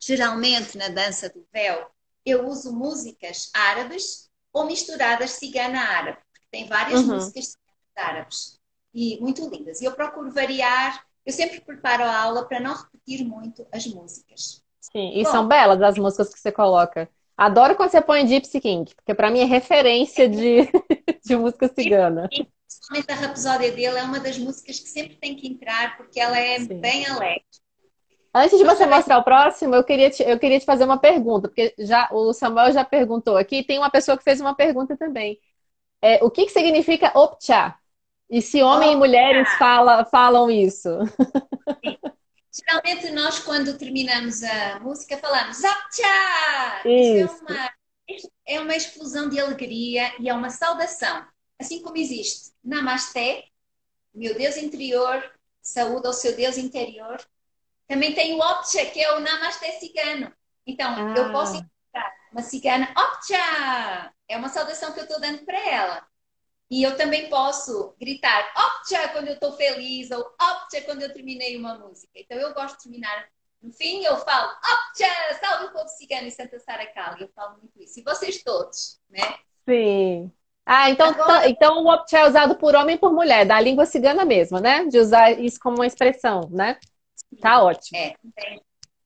[0.00, 1.90] Geralmente na dança do véu
[2.24, 7.14] eu uso músicas árabes ou misturadas cigana-árabe, porque tem várias uhum.
[7.14, 7.56] músicas
[7.96, 8.58] árabes
[8.94, 9.80] e muito lindas.
[9.80, 14.62] E eu procuro variar, eu sempre preparo a aula para não repetir muito as músicas.
[14.80, 17.08] Sim, e Bom, são belas as músicas que você coloca.
[17.36, 20.66] Adoro quando você põe Gypsy King, porque para mim é referência de,
[21.24, 22.28] de música cigana.
[22.28, 26.38] Principalmente a Rapsódia dele é uma das músicas que sempre tem que entrar, porque ela
[26.38, 26.80] é Sim.
[26.80, 27.44] bem alegre.
[28.38, 31.48] Antes de você mostrar o próximo, eu queria, te, eu queria te fazer uma pergunta,
[31.48, 35.40] porque já o Samuel já perguntou aqui, tem uma pessoa que fez uma pergunta também.
[36.00, 37.74] É, o que, que significa optcha?
[38.30, 40.88] E se homens e mulheres fala, falam isso?
[41.84, 41.98] Sim.
[42.52, 46.88] Geralmente nós, quando terminamos a música, falamos optcha!
[46.88, 47.44] Isso.
[47.46, 47.70] É, uma,
[48.46, 51.24] é uma explosão de alegria e é uma saudação.
[51.58, 53.44] Assim como existe Namasté,
[54.14, 55.22] meu Deus interior,
[55.62, 57.18] saúde ao seu Deus interior,
[57.88, 60.32] Também tem o Opcha, que é o Namaste cigano.
[60.66, 61.14] Então, Ah.
[61.16, 64.12] eu posso encontrar uma cigana Opcha!
[64.28, 66.06] É uma saudação que eu estou dando para ela.
[66.70, 71.56] E eu também posso gritar Opcha quando eu estou feliz ou Opcha quando eu terminei
[71.56, 72.12] uma música.
[72.14, 73.26] Então, eu gosto de terminar.
[73.62, 75.08] No fim, eu falo Opcha!
[75.40, 77.22] Salve o povo cigano e Santa Sara Cali.
[77.22, 77.98] Eu falo muito isso.
[77.98, 79.34] E vocês todos, né?
[79.66, 80.30] Sim.
[80.66, 83.86] Ah, então, Agora- então o Optcha é usado por homem e por mulher, da língua
[83.86, 84.84] cigana mesmo, né?
[84.84, 86.78] De usar isso como uma expressão, né?
[87.40, 87.98] Tá ótimo.
[87.98, 88.14] É,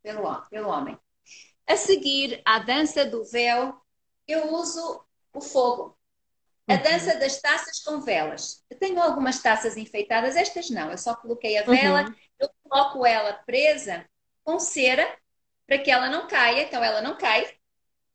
[0.03, 0.99] pelo, pelo homem.
[1.67, 3.81] A seguir, a dança do véu,
[4.27, 5.97] eu uso o fogo.
[6.69, 6.83] A Uhum.
[6.83, 8.65] dança das taças com velas.
[8.71, 10.91] Eu tenho algumas taças enfeitadas, estas não.
[10.91, 12.15] Eu só coloquei a vela, Uhum.
[12.39, 14.09] eu coloco ela presa
[14.45, 15.19] com cera
[15.67, 17.45] para que ela não caia, então ela não cai.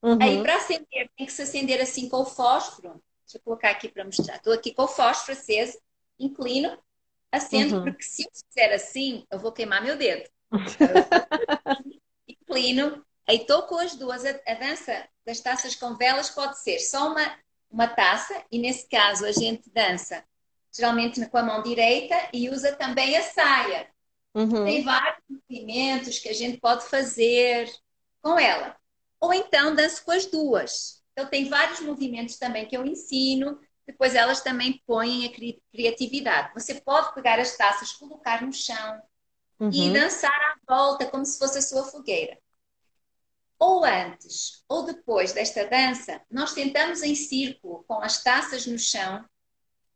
[0.02, 0.18] Uhum.
[0.22, 3.02] Aí, para acender, tem que se acender assim com o fósforo.
[3.26, 4.38] Deixa eu colocar aqui para mostrar.
[4.38, 5.78] Estou aqui com o fósforo aceso,
[6.20, 6.78] inclino,
[7.32, 7.84] acendo, Uhum.
[7.84, 10.30] porque se eu fizer assim, eu vou queimar meu dedo.
[12.28, 14.26] Inclino, aí estou com as duas.
[14.26, 17.38] A, a dança das taças com velas pode ser só uma,
[17.70, 20.24] uma taça, e nesse caso a gente dança
[20.76, 23.90] geralmente com a mão direita e usa também a saia.
[24.36, 24.66] Uhum.
[24.66, 27.68] Tem vários movimentos que a gente pode fazer
[28.22, 28.76] com ela.
[29.20, 31.02] Ou então danço com as duas.
[31.14, 36.54] Então tem vários movimentos também que eu ensino, depois elas também põem a cri- criatividade.
[36.54, 39.02] Você pode pegar as taças, colocar no chão
[39.72, 39.94] e Uhum.
[39.94, 42.38] dançar à volta como se fosse a sua fogueira.
[43.60, 49.26] Ou antes ou depois desta dança, nós tentamos em círculo com as taças no chão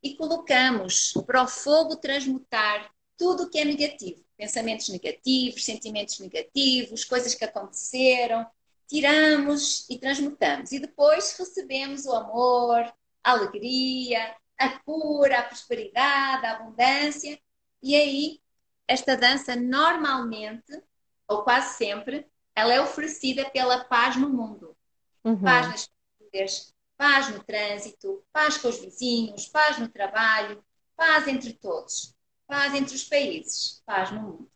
[0.03, 4.23] e colocamos para o fogo transmutar tudo o que é negativo.
[4.37, 8.47] Pensamentos negativos, sentimentos negativos, coisas que aconteceram.
[8.87, 10.71] Tiramos e transmutamos.
[10.71, 12.91] E depois recebemos o amor,
[13.23, 17.39] a alegria, a cura, a prosperidade, a abundância.
[17.81, 18.41] E aí,
[18.87, 20.81] esta dança normalmente,
[21.27, 24.75] ou quase sempre, ela é oferecida pela paz no mundo.
[25.23, 25.41] Uhum.
[25.41, 30.63] Paz nas famílias, paz no trânsito, paz com os vizinhos, paz no trabalho,
[30.95, 34.51] paz entre todos, paz entre os países, paz no mundo.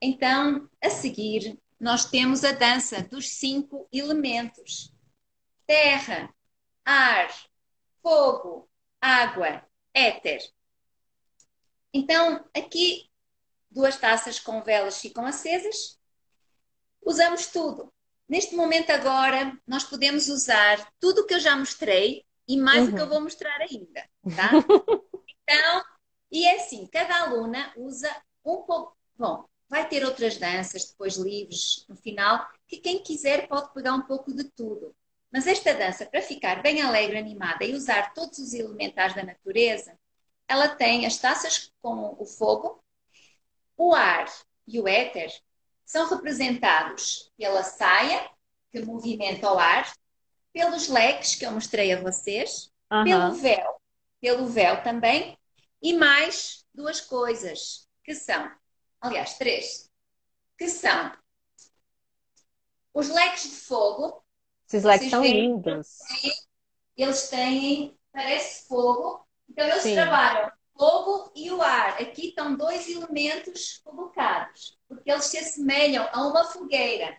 [0.00, 4.92] Então, a seguir, nós temos a dança dos cinco elementos:
[5.66, 6.28] terra,
[6.84, 7.28] ar,
[8.02, 8.68] fogo,
[9.00, 9.64] água,
[9.94, 10.40] éter.
[11.92, 13.10] Então, aqui,
[13.70, 15.98] duas taças com velas ficam acesas.
[17.04, 17.92] Usamos tudo.
[18.28, 22.94] Neste momento agora, nós podemos usar tudo o que eu já mostrei e mais o
[22.94, 23.08] que eu Uhum.
[23.08, 24.64] vou mostrar ainda, tá?
[25.42, 25.84] Então,
[26.30, 28.10] e é assim, cada aluna usa
[28.44, 28.96] um pouco.
[29.16, 34.02] Bom, vai ter outras danças depois livres no final, que quem quiser pode pegar um
[34.02, 34.94] pouco de tudo.
[35.32, 39.98] Mas esta dança, para ficar bem alegre, animada e usar todos os elementares da natureza,
[40.46, 42.84] ela tem as taças com o fogo,
[43.76, 44.26] o ar
[44.66, 45.32] e o éter
[45.86, 48.30] são representados pela saia,
[48.70, 49.90] que movimenta o ar,
[50.52, 53.34] pelos leques que eu mostrei a vocês, pelo Aham.
[53.34, 53.80] véu,
[54.20, 55.38] pelo véu também,
[55.80, 58.50] e mais duas coisas, que são,
[59.00, 59.90] aliás, três,
[60.58, 61.12] que são
[62.92, 64.21] os leques de fogo,
[64.72, 65.88] Esses leques são lindos.
[66.96, 69.92] eles têm, parece fogo, então eles Sim.
[69.92, 72.00] trabalham fogo e o ar.
[72.00, 77.16] Aqui estão dois elementos colocados, porque eles se assemelham a uma fogueira.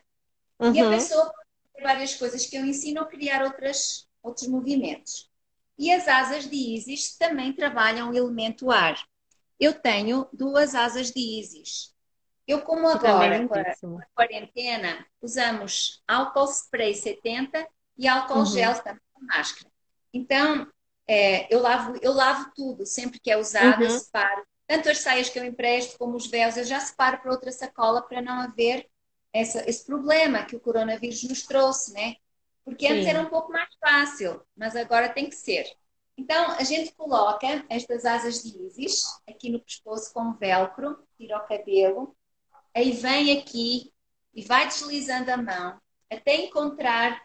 [0.70, 0.90] E a Uhum.
[0.90, 5.30] pessoa pode fazer várias coisas que eu ensino a criar outras, outros movimentos.
[5.78, 9.02] E as asas de Isis também trabalham o elemento ar.
[9.60, 11.93] Eu tenho duas asas de Isis.
[12.48, 18.46] Eu, como agora, com a quarentena, usamos álcool spray 70 e álcool Uhum.
[18.46, 19.72] gel também com máscara.
[20.14, 20.68] Então,
[21.08, 23.90] é, eu, lavo, eu lavo tudo, sempre que é usado, eu Uhum.
[23.90, 24.46] separo.
[24.68, 28.02] Tanto as saias que eu empresto como os véus, eu já separo para outra sacola
[28.02, 28.90] para não haver
[29.34, 32.16] essa- esse problema que o coronavírus nos trouxe, né?
[32.64, 33.08] Porque antes Sim.
[33.08, 35.66] era um pouco mais fácil, mas agora tem que ser.
[36.18, 41.48] Então, a gente coloca estas asas de ísis aqui no pescoço com velcro, tira o
[41.48, 42.16] cabelo,
[42.76, 43.92] aí vem aqui
[44.34, 45.80] e vai deslizando a mão
[46.12, 47.22] até encontrar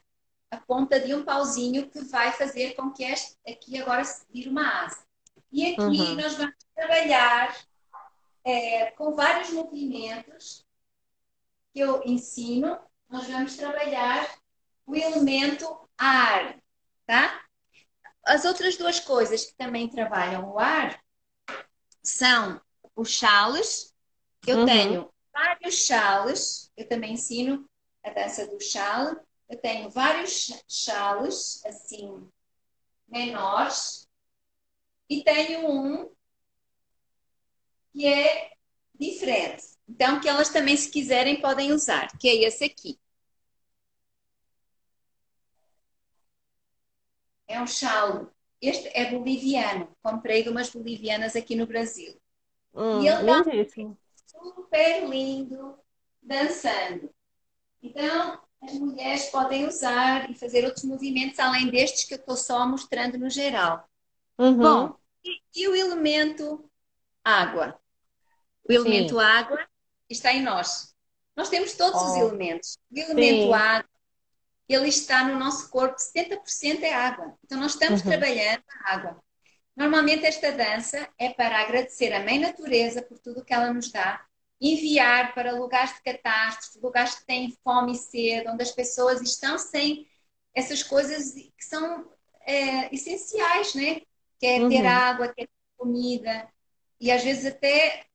[0.51, 4.49] a ponta de um pauzinho que vai fazer com que este aqui agora se vire
[4.49, 5.05] uma asa.
[5.53, 6.15] E aqui Uhum.
[6.17, 7.57] nós vamos trabalhar
[8.45, 10.65] é, com vários movimentos
[11.73, 12.79] que eu ensino,
[13.09, 14.27] nós vamos trabalhar
[14.87, 16.59] o elemento ar,
[17.07, 17.43] tá?
[18.25, 21.03] As outras duas coisas que também trabalham o ar
[22.03, 22.61] são
[22.97, 23.95] os chales.
[24.47, 24.67] Eu Uhum.
[24.67, 27.69] tenho vários chales, eu também ensino
[28.03, 29.17] a dança do chale.
[29.49, 32.29] Eu tenho vários chales, assim,
[33.07, 34.09] menores,
[35.09, 36.11] e tenho um
[37.93, 38.53] que é
[38.95, 39.65] diferente.
[39.89, 42.99] Então, que elas também, se quiserem, podem usar, que é esse aqui.
[47.47, 48.31] É um chalo.
[48.61, 49.97] Este é boliviano.
[50.03, 52.21] Comprei de umas bolivianas aqui no Brasil.
[52.75, 53.99] Hum, e ele lindíssimo.
[54.43, 55.79] Super lindo,
[56.23, 57.11] dançando.
[57.83, 62.67] Então, as mulheres podem usar e fazer outros movimentos além destes que eu estou só
[62.67, 63.89] mostrando no geral.
[64.39, 64.57] Uhum.
[64.57, 66.69] Bom, e, e, o elemento
[67.25, 67.79] água?
[68.69, 69.21] O elemento Sim.
[69.21, 69.69] água
[70.09, 70.95] está em nós.
[71.37, 72.07] Nós temos todos oh.
[72.07, 72.79] os elementos.
[72.91, 73.53] O elemento Sim.
[73.53, 73.89] água,
[74.69, 77.39] ele está no nosso corpo, 70% é água.
[77.45, 78.09] Então nós estamos uhum.
[78.09, 79.23] trabalhando a água.
[79.77, 84.27] Normalmente esta dança é para agradecer a Mãe Natureza por tudo que ela nos dá,
[84.61, 89.59] enviar para lugares de catástrofe, lugares que têm fome e sede, onde as pessoas estão
[89.59, 90.07] sem
[90.55, 92.09] essas coisas que são
[92.41, 94.01] é, essenciais, né?
[94.39, 94.89] Que é ter uhum.
[94.89, 96.49] água, que é ter comida,
[97.01, 98.07] e às vezes até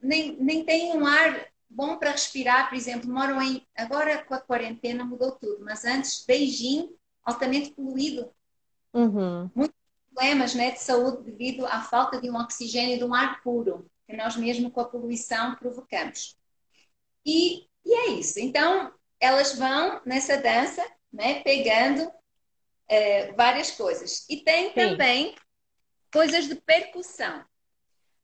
[0.00, 3.66] nem, nem têm um ar bom para respirar, por exemplo, moram em.
[3.76, 6.90] Agora com a quarentena mudou tudo, mas antes, Beijing,
[7.24, 8.30] altamente poluído.
[8.92, 9.50] Uhum.
[9.54, 9.76] Muitos
[10.12, 13.90] problemas né, de saúde devido à falta de um oxigênio e de um ar puro,
[14.12, 16.36] que nós mesmo com a poluição provocamos.
[17.24, 18.38] E, e é isso.
[18.38, 24.26] Então, elas vão nessa dança, né, pegando uh, várias coisas.
[24.28, 24.74] E tem Sim.
[24.74, 25.34] também
[26.12, 27.42] coisas de percussão.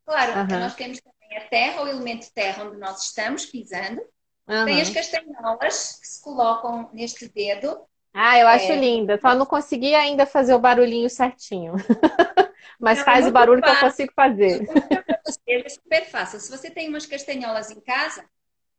[0.04, 0.60] Claro, uhum.
[0.60, 4.02] nós temos também a terra, o elemento terra onde nós estamos pisando.
[4.46, 4.64] Uhum.
[4.66, 7.80] Tem as castanholas que se colocam neste dedo.
[8.12, 8.76] Ah, eu acho é...
[8.76, 9.18] linda.
[9.18, 11.74] Só não consegui ainda fazer o barulhinho certinho.
[12.78, 13.78] Mas não, faz o barulho fácil.
[13.78, 14.68] que eu consigo fazer.
[15.48, 16.40] É super fácil.
[16.40, 18.28] Se você tem umas castanholas em casa,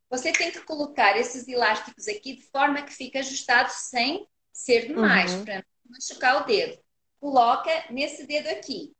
[0.09, 5.33] você tem que colocar esses elásticos aqui de forma que fique ajustado sem ser demais,
[5.33, 5.45] uhum.
[5.45, 6.79] para não machucar o dedo.
[7.19, 8.93] Coloca nesse dedo aqui.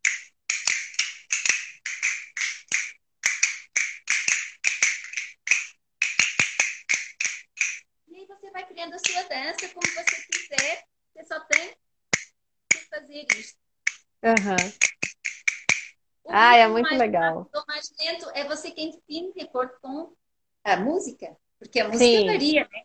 [8.40, 10.84] você vai criando a sua dança como você quiser.
[11.14, 11.76] Você só tem
[12.72, 13.56] que fazer isso.
[14.24, 14.89] Uhum.
[16.30, 17.50] Ah, é muito legal.
[17.54, 20.14] O mais lento é você quem define de acordo com
[20.64, 21.36] a música.
[21.58, 22.26] Porque a música Sim.
[22.26, 22.82] varia, né?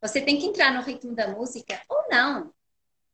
[0.00, 2.52] Você tem que entrar no ritmo da música ou não.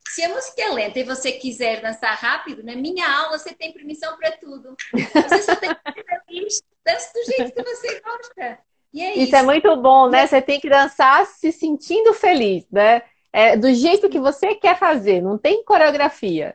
[0.08, 3.72] Se a música é lenta e você quiser dançar rápido, na minha aula você tem
[3.72, 4.76] permissão para tudo.
[4.92, 8.58] Você só tem que ser feliz, dance do jeito que você gosta.
[8.92, 10.26] E é isso, isso é muito bom, né?
[10.26, 13.02] Você tem que dançar se sentindo feliz, né?
[13.32, 16.54] É do jeito que você quer fazer, não tem coreografia.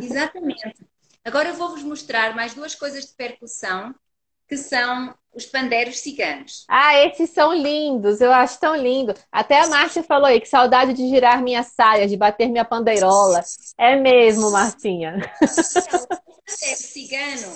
[0.00, 0.86] Exatamente.
[1.28, 3.94] Agora eu vou vos mostrar mais duas coisas de percussão,
[4.48, 6.64] que são os pandeiros ciganos.
[6.66, 9.12] Ah, esses são lindos, eu acho tão lindo.
[9.30, 13.42] Até a Márcia falou aí que saudade de girar minha saia, de bater minha pandeirola.
[13.76, 15.18] É mesmo, Marcinha.
[15.42, 17.54] Então, o pandeiro cigano,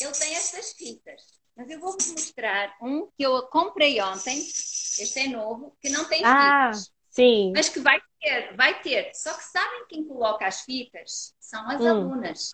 [0.00, 1.22] ele tem essas fitas.
[1.56, 6.06] Mas eu vou vos mostrar um que eu comprei ontem, este é novo, que não
[6.06, 6.90] tem ah, fitas.
[7.08, 7.52] Sim.
[7.54, 9.12] Mas que vai ter, vai ter.
[9.14, 11.32] Só que sabem quem coloca as fitas?
[11.38, 11.88] São as hum.
[11.88, 12.52] alunas.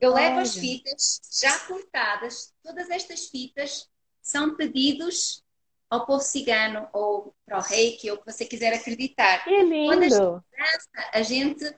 [0.00, 0.28] Eu Olha.
[0.28, 2.52] levo as fitas já cortadas.
[2.62, 3.88] Todas estas fitas
[4.22, 5.42] são pedidos
[5.90, 9.42] ao povo cigano ou para o reiki, ou o que você quiser acreditar.
[9.44, 9.86] Que lindo!
[9.86, 11.76] Quando a gente dança, a gente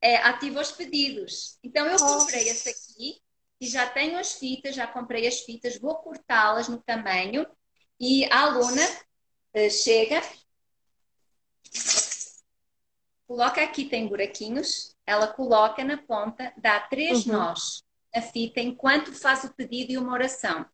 [0.00, 1.58] é, ativa os pedidos.
[1.62, 2.50] Então eu comprei oh.
[2.50, 3.20] esse aqui
[3.60, 7.46] e já tenho as fitas, já comprei as fitas, vou cortá-las no tamanho
[7.98, 10.22] e a aluna uh, chega,
[13.26, 17.32] coloca aqui, tem buraquinhos, ela coloca na ponta, dá três uhum.
[17.32, 17.82] nós
[18.14, 20.66] na fita enquanto faz o pedido e uma oração.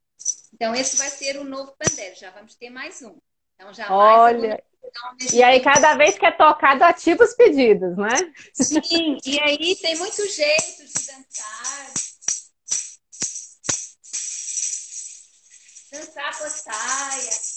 [0.52, 3.18] Então, esse vai ser o novo pandeiro, já vamos ter mais um.
[3.54, 4.62] Então, já Olha,
[5.32, 8.32] e aí, cada vez que é tocado, ativa os pedidos, né?
[8.54, 11.92] Sim, e aí tem muitos jeitos de dançar.
[15.92, 17.55] dançar com a saia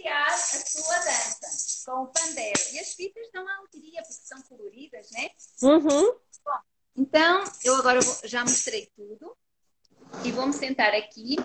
[0.00, 2.60] criar a sua dança com o pandeiro.
[2.72, 5.28] E as fitas dão alegria porque são coloridas, né?
[5.62, 6.14] Uhum.
[6.44, 6.58] Bom,
[6.96, 9.36] então, eu agora já mostrei tudo
[10.24, 11.36] e vou me sentar aqui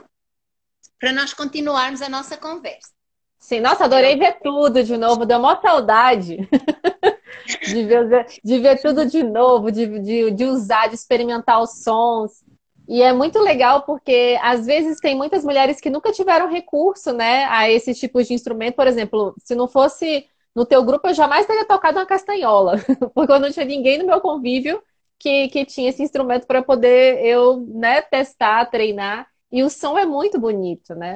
[1.00, 2.94] para nós continuarmos a nossa conversa.
[3.38, 6.38] Sim, nossa, adorei ver tudo de novo, deu uma saudade
[7.62, 12.44] de, ver, de ver tudo de novo, de, de, de usar, de experimentar os sons.
[12.88, 17.46] E é muito legal porque às vezes tem muitas mulheres que nunca tiveram recurso, né,
[17.46, 18.76] a esse tipo de instrumento.
[18.76, 22.76] Por exemplo, se não fosse no teu grupo, eu jamais teria tocado uma castanhola,
[23.14, 24.82] porque eu não tinha ninguém no meu convívio
[25.20, 29.28] que, que tinha esse instrumento para poder eu, né, testar, treinar.
[29.52, 31.16] E o som é muito bonito, né?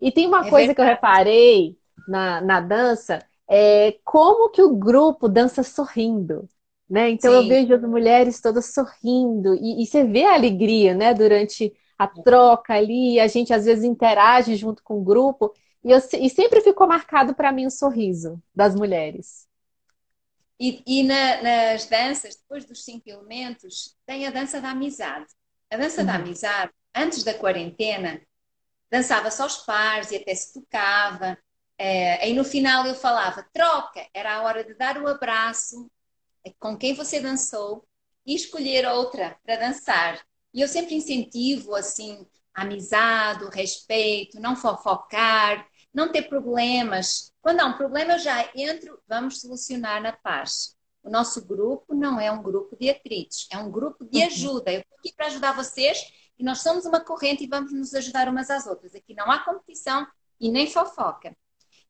[0.00, 0.74] E tem uma é coisa verdade.
[0.74, 1.78] que eu reparei
[2.08, 6.48] na, na dança, é como que o grupo dança sorrindo.
[6.88, 7.10] Né?
[7.10, 7.36] Então Sim.
[7.36, 11.12] eu vejo as mulheres todas sorrindo e, e, você vê a alegria, né?
[11.12, 15.52] Durante a troca ali, a gente às vezes interage junto com o grupo.
[15.84, 19.46] E, eu, e sempre ficou marcado para mim o sorriso das mulheres.
[20.58, 25.26] E, e na, nas danças, depois dos cinco elementos, tem a dança da amizade.
[25.70, 26.06] A dança uhum.
[26.06, 28.20] da amizade, antes da quarentena,
[28.90, 31.36] dançava-se aos pares e até se tocava.
[31.76, 35.88] É, aí no final eu falava, troca, era a hora de dar o abraço
[36.58, 37.86] com quem você dançou
[38.26, 40.20] e escolher outra para dançar.
[40.52, 47.32] E eu sempre incentivo, assim, amizade, respeito, não fofocar, não ter problemas.
[47.40, 50.76] Quando há um problema, eu já entro, vamos solucionar na paz.
[51.02, 54.26] O nosso grupo não é um grupo de atritos, é um grupo de uhum.
[54.26, 54.72] ajuda.
[54.72, 58.28] Eu estou aqui para ajudar vocês e nós somos uma corrente e vamos nos ajudar
[58.28, 58.94] umas às outras.
[58.94, 60.06] Aqui não há competição
[60.40, 61.36] e nem fofoca.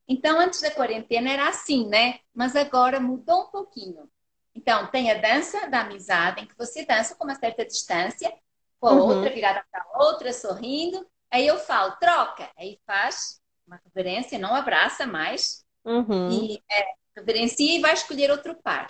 [0.07, 2.19] Então, antes da quarentena era assim, né?
[2.33, 4.09] Mas agora mudou um pouquinho.
[4.53, 8.31] Então, tem a dança da amizade, em que você dança com uma certa distância,
[8.79, 8.99] com a uhum.
[8.99, 11.05] outra virada para a outra, sorrindo.
[11.31, 12.49] Aí eu falo, troca.
[12.57, 15.63] Aí faz uma reverência, não abraça mais.
[15.85, 16.29] Uhum.
[16.31, 16.85] E é,
[17.15, 18.87] reverencia e vai escolher outro par.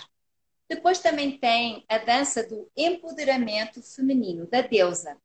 [0.67, 5.17] Depois também tem a dança do empoderamento feminino, da deusa.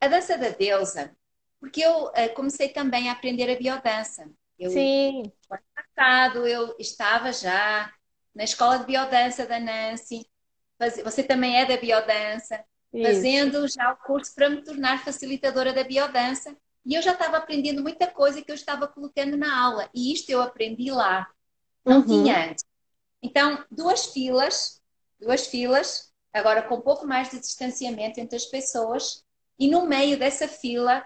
[0.00, 1.16] A dança da deusa,
[1.58, 4.30] porque eu uh, comecei também a aprender a biodança.
[4.58, 5.22] Eu, Sim.
[5.48, 7.90] No ano passado eu estava já
[8.34, 10.26] na escola de biodança da Nancy.
[11.04, 12.64] Você também é da biodança.
[12.92, 13.06] Isso.
[13.06, 16.56] Fazendo já o curso para me tornar facilitadora da biodança.
[16.84, 19.88] E eu já estava aprendendo muita coisa que eu estava colocando na aula.
[19.94, 21.28] E isto eu aprendi lá.
[21.84, 22.06] Não uhum.
[22.06, 22.64] tinha antes.
[23.22, 24.82] Então, duas filas,
[25.18, 29.24] duas filas, agora com um pouco mais de distanciamento entre as pessoas,
[29.58, 31.04] e no meio dessa fila,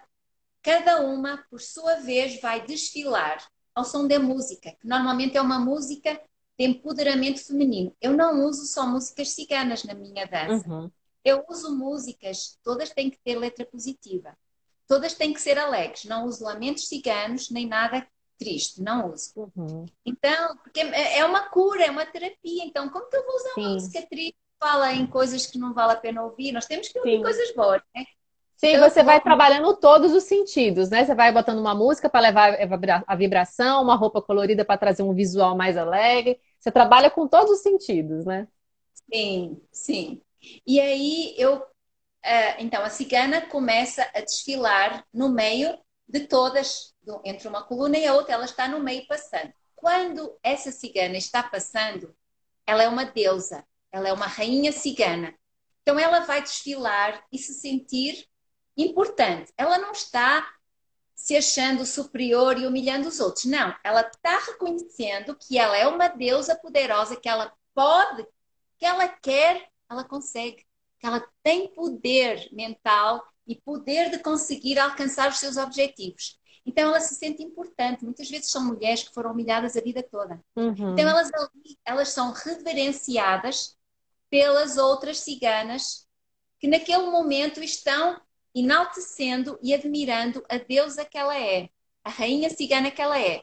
[0.62, 5.58] cada uma, por sua vez, vai desfilar ao som da música, que normalmente é uma
[5.60, 6.20] música
[6.58, 7.94] de empoderamento feminino.
[8.00, 10.68] Eu não uso só músicas ciganas na minha dança.
[10.68, 10.90] Uhum.
[11.24, 14.36] Eu uso músicas, todas têm que ter letra positiva.
[14.86, 16.04] Todas têm que ser alegres.
[16.04, 18.06] Não uso lamentos ciganos, nem nada
[18.38, 19.32] triste, não uso.
[19.36, 19.84] Uhum.
[20.04, 22.64] Então, porque é, é uma cura, é uma terapia.
[22.64, 23.60] Então, como que eu vou usar Sim.
[23.60, 26.52] uma música triste que fala em coisas que não vale a pena ouvir?
[26.52, 27.22] Nós temos que ouvir Sim.
[27.22, 28.04] coisas boas, né?
[28.56, 31.04] Sim, então, você vai trabalhando todos os sentidos, né?
[31.04, 32.58] Você vai botando uma música para levar
[33.06, 36.40] a vibração, uma roupa colorida para trazer um visual mais alegre.
[36.58, 38.48] Você trabalha com todos os sentidos, né?
[39.12, 40.22] Sim, sim.
[40.66, 41.64] E aí eu,
[42.22, 45.78] é, então a cigana começa a desfilar no meio
[46.08, 46.94] de todas
[47.24, 49.52] entre uma coluna e a outra, ela está no meio passando.
[49.74, 52.14] Quando essa cigana está passando,
[52.66, 55.34] ela é uma deusa, ela é uma rainha cigana.
[55.82, 58.26] Então ela vai desfilar e se sentir
[58.76, 59.52] importante.
[59.56, 60.46] Ela não está
[61.18, 63.44] se achando superior e humilhando os outros.
[63.46, 68.24] Não, ela está reconhecendo que ela é uma deusa poderosa, que ela pode,
[68.78, 70.64] que ela quer, ela consegue,
[70.98, 76.38] que ela tem poder mental e poder de conseguir alcançar os seus objetivos.
[76.64, 78.04] Então ela se sente importante.
[78.04, 80.40] Muitas vezes são mulheres que foram humilhadas a vida toda.
[80.54, 80.92] Uhum.
[80.92, 81.30] Então elas,
[81.84, 83.76] elas são reverenciadas
[84.30, 86.06] pelas outras ciganas
[86.60, 88.20] que naquele momento estão
[88.60, 91.68] enaltecendo e admirando a deusa que ela é,
[92.04, 93.42] a rainha cigana que ela é.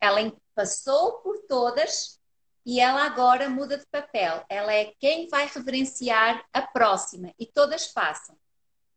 [0.00, 2.20] Ela passou por todas
[2.64, 4.44] e ela agora muda de papel.
[4.48, 8.36] Ela é quem vai reverenciar a próxima e todas passam.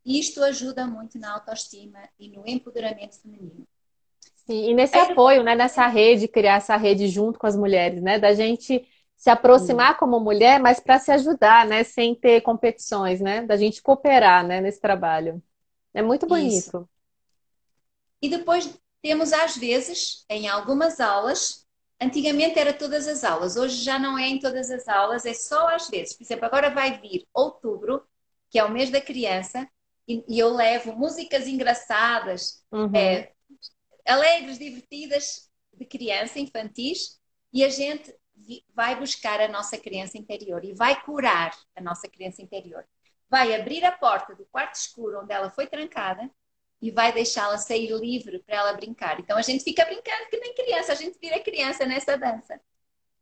[0.05, 3.67] Isto ajuda muito na autoestima e no empoderamento feminino.
[4.45, 5.11] Sim, e nesse é...
[5.11, 9.29] apoio, né, nessa rede, criar essa rede junto com as mulheres, né, da gente se
[9.29, 9.99] aproximar Sim.
[9.99, 14.61] como mulher, mas para se ajudar, né, sem ter competições, né, da gente cooperar, né,
[14.61, 15.43] nesse trabalho.
[15.93, 16.53] É muito bonito.
[16.53, 16.89] Isso.
[18.21, 21.65] E depois temos às vezes, em algumas aulas,
[21.99, 25.67] antigamente era todas as aulas, hoje já não é em todas as aulas, é só
[25.69, 26.15] às vezes.
[26.15, 28.03] Por exemplo, agora vai vir outubro,
[28.49, 29.67] que é o mês da criança,
[30.07, 32.91] e, e eu levo músicas engraçadas, uhum.
[32.95, 33.31] é,
[34.05, 37.19] alegres, divertidas, de criança, infantis,
[37.53, 38.13] e a gente
[38.73, 42.85] vai buscar a nossa criança interior e vai curar a nossa criança interior.
[43.29, 46.29] Vai abrir a porta do quarto escuro onde ela foi trancada
[46.81, 49.19] e vai deixá-la sair livre para ela brincar.
[49.19, 52.59] Então a gente fica brincando que nem criança, a gente vira criança nessa dança.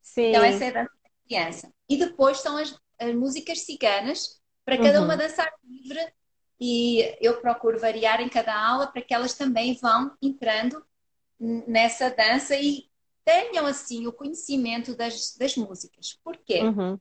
[0.02, 0.30] Sim.
[0.30, 1.74] Então essa é a dança da criança.
[1.90, 5.06] E depois são as, as músicas ciganas para cada uhum.
[5.06, 6.14] uma dançar livre
[6.60, 10.84] e eu procuro variar em cada aula para que elas também vão entrando
[11.40, 12.90] nessa dança e
[13.24, 16.18] tenham assim o conhecimento das, das músicas.
[16.24, 16.62] Por quê?
[16.62, 17.00] Uhum.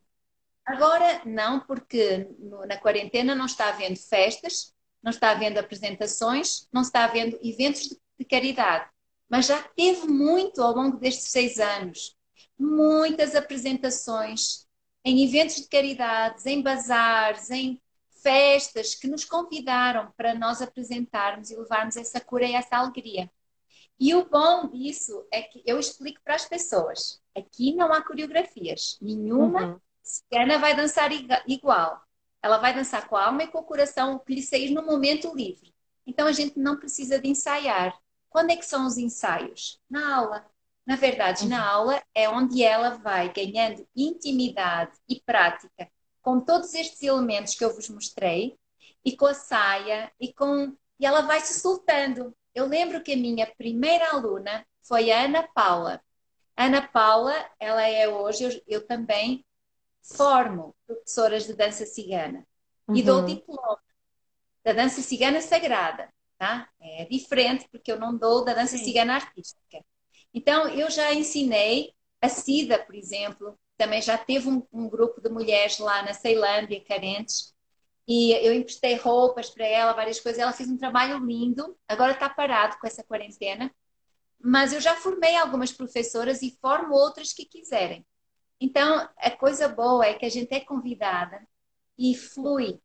[0.66, 2.28] Agora não, porque
[2.66, 8.00] na quarentena não está havendo festas, não está havendo apresentações, não está havendo eventos de,
[8.18, 8.90] de caridade.
[9.28, 12.16] Mas já teve muito ao longo destes seis anos.
[12.58, 14.66] Muitas apresentações
[15.04, 17.80] em eventos de caridade, em bazares, em
[18.20, 23.30] festas que nos convidaram para nós apresentarmos e levarmos essa cura e essa alegria.
[24.00, 28.98] E o bom disso é que eu explico para as pessoas: aqui não há coreografias,
[29.00, 29.80] nenhuma uhum.
[30.06, 31.10] Cigana vai dançar
[31.46, 32.00] igual.
[32.42, 34.84] Ela vai dançar com a alma e com o coração, o que lhe sair no
[34.84, 35.74] momento livre.
[36.06, 37.98] Então a gente não precisa de ensaiar.
[38.30, 39.80] Quando é que são os ensaios?
[39.90, 40.46] Na aula.
[40.86, 41.48] Na verdade, uhum.
[41.48, 45.90] na aula é onde ela vai ganhando intimidade e prática
[46.22, 48.58] com todos estes elementos que eu vos mostrei
[49.04, 52.34] e com a saia e com e ela vai se soltando.
[52.52, 56.00] Eu lembro que a minha primeira aluna foi a Ana Paula.
[56.56, 59.45] Ana Paula, ela é hoje, eu, eu também
[60.14, 62.46] formo professoras de dança cigana
[62.88, 62.96] uhum.
[62.96, 63.26] e dou uhum.
[63.26, 63.78] diploma
[64.64, 66.68] da dança cigana sagrada, tá?
[66.80, 68.84] É diferente porque eu não dou da dança Sim.
[68.84, 69.84] cigana artística.
[70.34, 75.28] Então, eu já ensinei a Cida, por exemplo, também já teve um, um grupo de
[75.28, 77.54] mulheres lá na Ceilândia, carentes,
[78.08, 80.40] e eu emprestei roupas para ela, várias coisas.
[80.40, 83.72] Ela fez um trabalho lindo, agora está parado com essa quarentena,
[84.38, 88.06] mas eu já formei algumas professoras e formo outras que quiserem.
[88.60, 91.46] Então, a coisa boa é que a gente é convidada
[91.98, 92.80] e flui,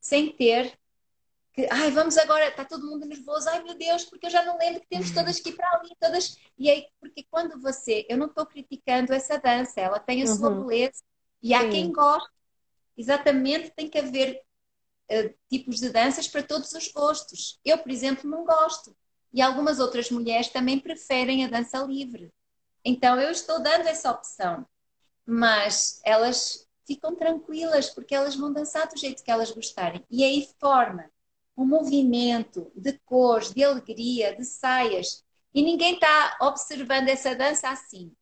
[0.00, 0.78] sem ter
[1.52, 4.56] que, ai, vamos agora, está todo mundo nervoso, ai meu Deus, porque eu já não
[4.56, 5.14] lembro que temos uhum.
[5.14, 6.36] todas que ir para ali, todas.
[6.56, 10.50] E aí, porque quando você, eu não estou criticando essa dança, ela tem a sua
[10.50, 10.66] uhum.
[10.66, 11.02] beleza
[11.42, 11.70] e há Sim.
[11.70, 12.30] quem goste.
[12.96, 14.40] Exatamente, tem que haver
[15.10, 17.58] uh, tipos de danças para todos os gostos.
[17.64, 18.96] Eu, por exemplo, não gosto.
[19.32, 22.32] E algumas outras mulheres também preferem a dança livre.
[22.84, 24.66] Então, eu estou dando essa opção.
[25.32, 30.04] Mas elas ficam tranquilas porque elas vão dançar do jeito que elas gostarem.
[30.10, 31.08] E aí forma
[31.56, 35.24] um movimento de cores, de alegria, de saias.
[35.54, 38.12] E ninguém está observando essa dança assim.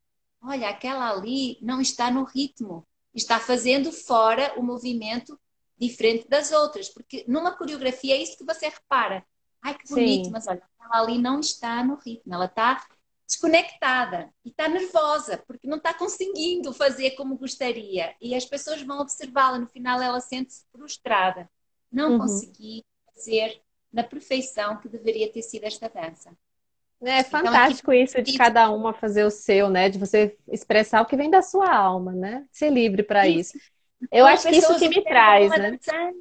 [0.43, 2.87] Olha, aquela ali não está no ritmo.
[3.15, 5.41] Está fazendo fora o movimento
[5.79, 6.91] diferente das outras.
[6.91, 9.25] Porque numa coreografia é isso que você repara.
[9.63, 10.31] Ai, que bonito, Sim.
[10.31, 12.35] mas olha, ela ali não está no ritmo.
[12.35, 12.87] Ela está
[13.29, 18.15] desconectada e está nervosa porque não está conseguindo fazer como gostaria.
[18.21, 19.59] E as pessoas vão observá-la.
[19.59, 21.49] No final, ela sente-se frustrada.
[21.93, 22.19] Não uhum.
[22.21, 22.83] consegui
[23.15, 23.61] fazer
[23.93, 26.31] na perfeição que deveria ter sido esta dança.
[27.03, 29.89] É então, fantástico então, isso de cada uma fazer o seu, né?
[29.89, 32.47] De você expressar o que vem da sua alma, né?
[32.51, 33.57] Ser livre para isso.
[33.57, 33.71] isso.
[34.11, 35.73] Eu acho que isso que me traz, né?
[35.73, 36.17] Dançando,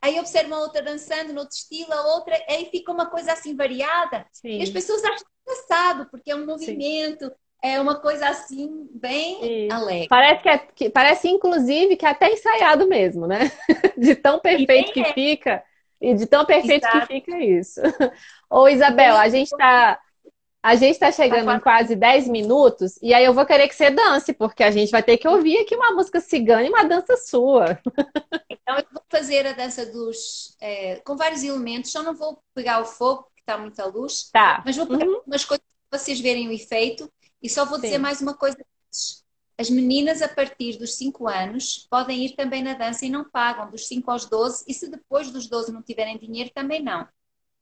[0.00, 3.56] aí observa uma outra dançando no outro estilo, a outra, aí fica uma coisa assim
[3.56, 4.26] variada.
[4.32, 4.58] Sim.
[4.58, 7.34] E as pessoas acham engraçado, porque é um movimento, Sim.
[7.62, 9.74] é uma coisa assim, bem isso.
[9.74, 10.08] alegre.
[10.08, 13.50] Parece que, é, que, parece, inclusive, que é até ensaiado mesmo, né?
[13.96, 15.12] De tão perfeito que é.
[15.12, 15.62] fica.
[16.00, 17.08] E de tão perfeito Exato.
[17.08, 17.80] que fica isso.
[18.48, 19.98] Ô, Isabel, a gente está
[20.68, 23.90] a gente está chegando em quase 10 minutos e aí eu vou querer que você
[23.90, 27.16] dance, porque a gente vai ter que ouvir aqui uma música cigana e uma dança
[27.16, 27.80] sua.
[28.50, 30.54] Então eu vou fazer a dança dos.
[30.60, 34.28] É, com vários elementos, só não vou pegar o fogo, porque está muita luz.
[34.30, 34.62] Tá.
[34.62, 35.22] Mas vou pegar uhum.
[35.26, 37.10] umas coisas para vocês verem o efeito.
[37.42, 38.02] E só vou dizer Sim.
[38.02, 39.24] mais uma coisa antes.
[39.56, 43.70] As meninas, a partir dos 5 anos, podem ir também na dança e não pagam,
[43.70, 47.08] dos 5 aos 12, e se depois dos 12 não tiverem dinheiro, também não.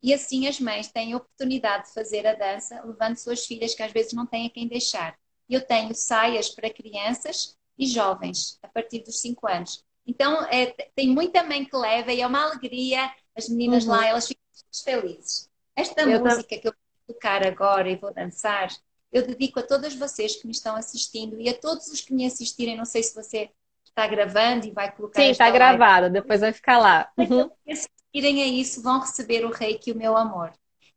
[0.06, 3.82] E assim as mães têm a oportunidade de fazer a dança, levando suas filhas que
[3.82, 5.18] às vezes não têm a quem deixar.
[5.50, 9.84] Eu tenho saias para crianças e jovens, a partir dos 5 anos.
[10.06, 13.12] Então, é, tem muita mãe que leva e é uma alegria.
[13.36, 13.90] As meninas uhum.
[13.90, 14.44] lá, elas ficam
[14.84, 15.50] felizes.
[15.74, 18.68] Esta eu música que eu vou tocar agora e vou dançar,
[19.12, 22.24] eu dedico a todas vocês que me estão assistindo e a todos os que me
[22.24, 22.76] assistirem.
[22.76, 23.50] Não sei se você
[23.84, 25.20] está gravando e vai colocar.
[25.20, 27.10] Sim, está gravado, depois vai ficar lá.
[27.18, 27.50] Uhum.
[27.74, 30.52] Se assistirem a isso, vão receber o reiki, o meu amor.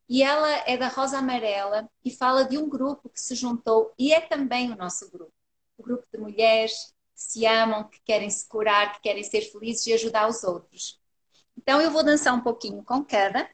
[0.08, 4.12] E ela é da Rosa Amarela e fala de um grupo que se juntou e
[4.12, 5.32] é também o nosso grupo.
[5.76, 9.86] O grupo de mulheres que se amam, que querem se curar, que querem ser felizes
[9.86, 11.00] e ajudar os outros.
[11.56, 13.48] Então eu vou dançar um pouquinho com cada.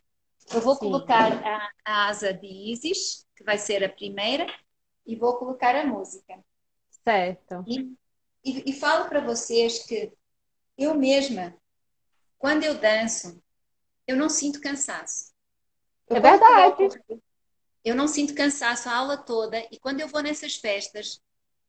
[0.53, 0.81] Eu vou Sim.
[0.81, 4.47] colocar a, a asa de Isis que vai ser a primeira,
[5.07, 6.43] e vou colocar a música.
[7.05, 7.63] Certo.
[7.67, 7.95] E,
[8.43, 10.11] e, e falo para vocês que
[10.79, 11.55] eu mesma,
[12.39, 13.41] quando eu danço,
[14.07, 15.33] eu não sinto cansaço.
[16.09, 16.89] Eu é verdade.
[17.85, 21.21] Eu não sinto cansaço a aula toda, e quando eu vou nessas festas,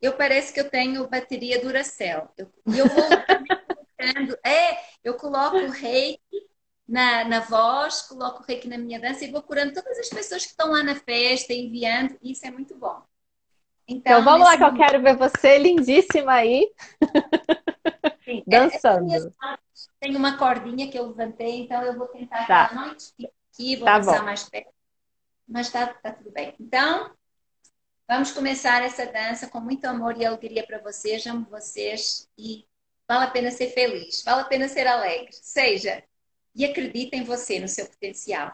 [0.02, 2.30] eu parece que eu tenho bateria Duracell.
[2.38, 3.06] Eu, eu vou
[4.44, 6.48] é, eu coloco o reiki
[6.88, 10.44] na, na voz, coloco o reiki na minha dança e vou curando todas as pessoas
[10.44, 13.04] que estão lá na festa, enviando, e isso é muito bom.
[13.88, 16.70] Então, então vamos lá que eu quero ver você lindíssima aí.
[18.28, 19.14] Sim, é, dançando.
[19.14, 19.58] É,
[20.00, 22.72] tem uma cordinha que eu levantei, então eu vou tentar tá.
[22.74, 24.74] não aqui, vou tá passar mais perto.
[25.48, 26.54] Mas tá, tá tudo bem.
[26.60, 27.12] Então,
[28.06, 31.26] vamos começar essa dança com muito amor e alegria para vocês.
[31.26, 32.66] Amo vocês e
[33.08, 35.30] vale a pena ser feliz, vale a pena ser alegre.
[35.32, 36.04] Seja
[36.54, 38.54] e acredita em você, no seu potencial.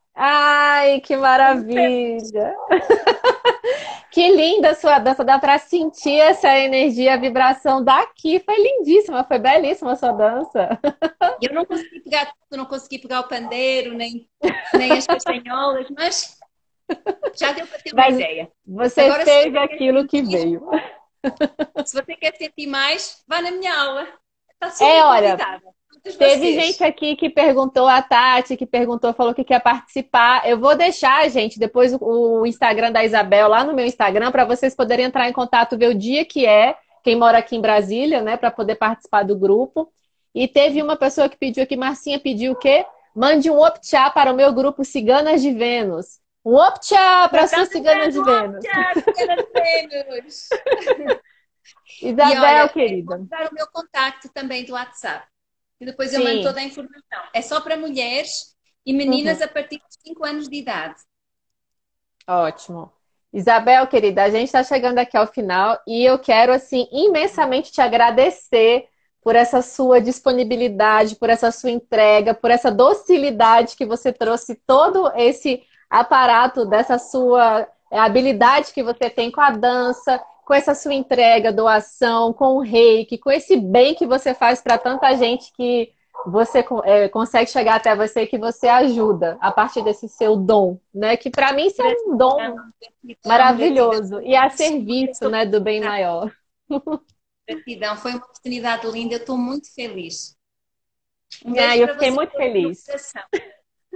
[0.13, 2.55] Ai, que maravilha!
[4.11, 8.39] que linda a sua dança, dá para sentir essa energia, a vibração daqui.
[8.39, 10.79] Foi lindíssima, foi belíssima a sua dança.
[11.41, 14.27] Eu não consegui pegar não consegui pegar o pandeiro, nem,
[14.73, 16.37] nem as castanholas, mas
[17.33, 18.51] já deu para ter uma mas ideia.
[18.67, 20.69] Você Agora, fez aquilo que veio.
[21.85, 24.07] Se você quer sentir mais, vá na minha aula.
[24.59, 25.37] Tá é, olha,
[26.03, 30.47] Teve gente aqui que perguntou, a Tati, que perguntou, falou que quer participar.
[30.49, 34.75] Eu vou deixar, gente, depois o Instagram da Isabel lá no meu Instagram para vocês
[34.75, 38.35] poderem entrar em contato, ver o dia que é, quem mora aqui em Brasília, né,
[38.35, 39.91] para poder participar do grupo.
[40.33, 42.85] E teve uma pessoa que pediu aqui, Marcinha pediu o quê?
[43.15, 46.19] Mande um optcha para o meu grupo Ciganas de Vênus.
[46.43, 48.63] Um optcha para suas Ciganas de Vênus.
[48.63, 50.49] Ciganas de Vênus.
[52.01, 53.17] Isabel, olha, querida.
[53.17, 55.30] Vou dar o meu contato também do WhatsApp.
[55.81, 56.27] E depois eu Sim.
[56.27, 57.19] mando toda a informação.
[57.33, 58.55] É só para mulheres
[58.85, 59.45] e meninas uhum.
[59.45, 61.01] a partir de 5 anos de idade.
[62.27, 62.93] Ótimo.
[63.33, 67.81] Isabel, querida, a gente está chegando aqui ao final e eu quero, assim, imensamente te
[67.81, 68.87] agradecer
[69.23, 75.11] por essa sua disponibilidade, por essa sua entrega, por essa docilidade que você trouxe todo
[75.15, 80.21] esse aparato dessa sua é, habilidade que você tem com a dança,
[80.51, 84.77] com essa sua entrega, doação, com o reiki, com esse bem que você faz para
[84.77, 85.93] tanta gente que
[86.25, 91.15] você é, consegue chegar até você que você ajuda a partir desse seu dom, né?
[91.15, 92.57] Que para mim isso é um dom
[93.25, 96.29] maravilhoso e a serviço, né, do bem maior.
[97.47, 100.35] Gratidão, foi uma oportunidade linda, eu estou muito feliz.
[101.45, 102.83] Um ah, eu fiquei muito feliz.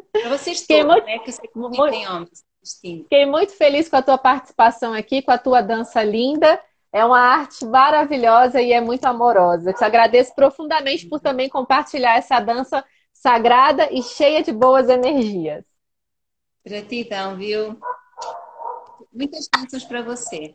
[0.09, 1.19] Para vocês todos, muito, né?
[1.19, 2.44] Que eu sei que muito, tem homens.
[2.81, 6.59] Fiquei muito feliz com a tua participação aqui, com a tua dança linda.
[6.91, 9.73] É uma arte maravilhosa e é muito amorosa.
[9.73, 15.63] Te agradeço profundamente por também compartilhar essa dança sagrada e cheia de boas energias.
[16.65, 17.77] Gratidão, viu?
[19.13, 20.53] Muitas bênçãos para você.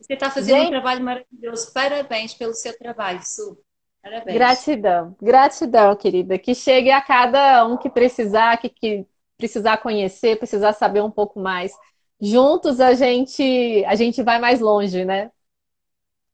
[0.00, 0.66] Você está fazendo Gente...
[0.68, 1.72] um trabalho maravilhoso.
[1.72, 3.58] Parabéns pelo seu trabalho, Su.
[4.02, 4.36] Parabéns.
[4.36, 6.38] Gratidão, gratidão, querida.
[6.38, 9.06] Que chegue a cada um que precisar, que, que
[9.38, 11.72] precisar conhecer, precisar saber um pouco mais.
[12.20, 15.30] Juntos a gente a gente vai mais longe, né?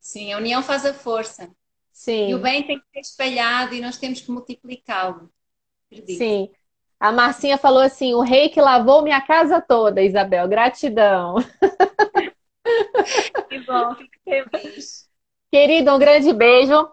[0.00, 1.48] Sim, a união faz a força.
[1.92, 2.30] Sim.
[2.30, 5.30] E o bem tem que ser espalhado e nós temos que multiplicá-lo.
[6.08, 6.50] Sim.
[6.98, 10.48] A Marcinha falou assim: o rei que lavou minha casa toda, Isabel.
[10.48, 11.36] Gratidão.
[13.50, 15.06] Que bom, fico feliz.
[15.52, 16.88] Querido, um grande beijo.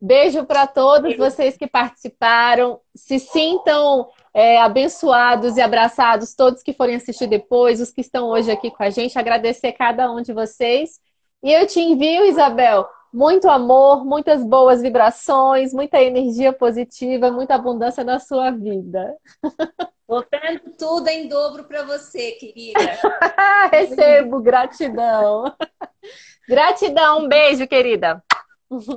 [0.00, 2.80] Beijo para todos vocês que participaram.
[2.94, 8.50] Se sintam é, abençoados e abraçados, todos que forem assistir depois, os que estão hoje
[8.50, 9.16] aqui com a gente.
[9.16, 11.00] Agradecer cada um de vocês.
[11.40, 18.02] E eu te envio, Isabel, muito amor, muitas boas vibrações, muita energia positiva, muita abundância
[18.02, 19.14] na sua vida.
[20.06, 22.78] Botando tudo em dobro para você, querida.
[23.70, 25.54] Recebo, gratidão.
[26.46, 28.22] Gratidão, um beijo, querida.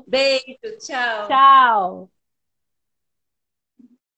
[0.06, 1.28] Beijo, tchau.
[1.28, 2.17] Tchau.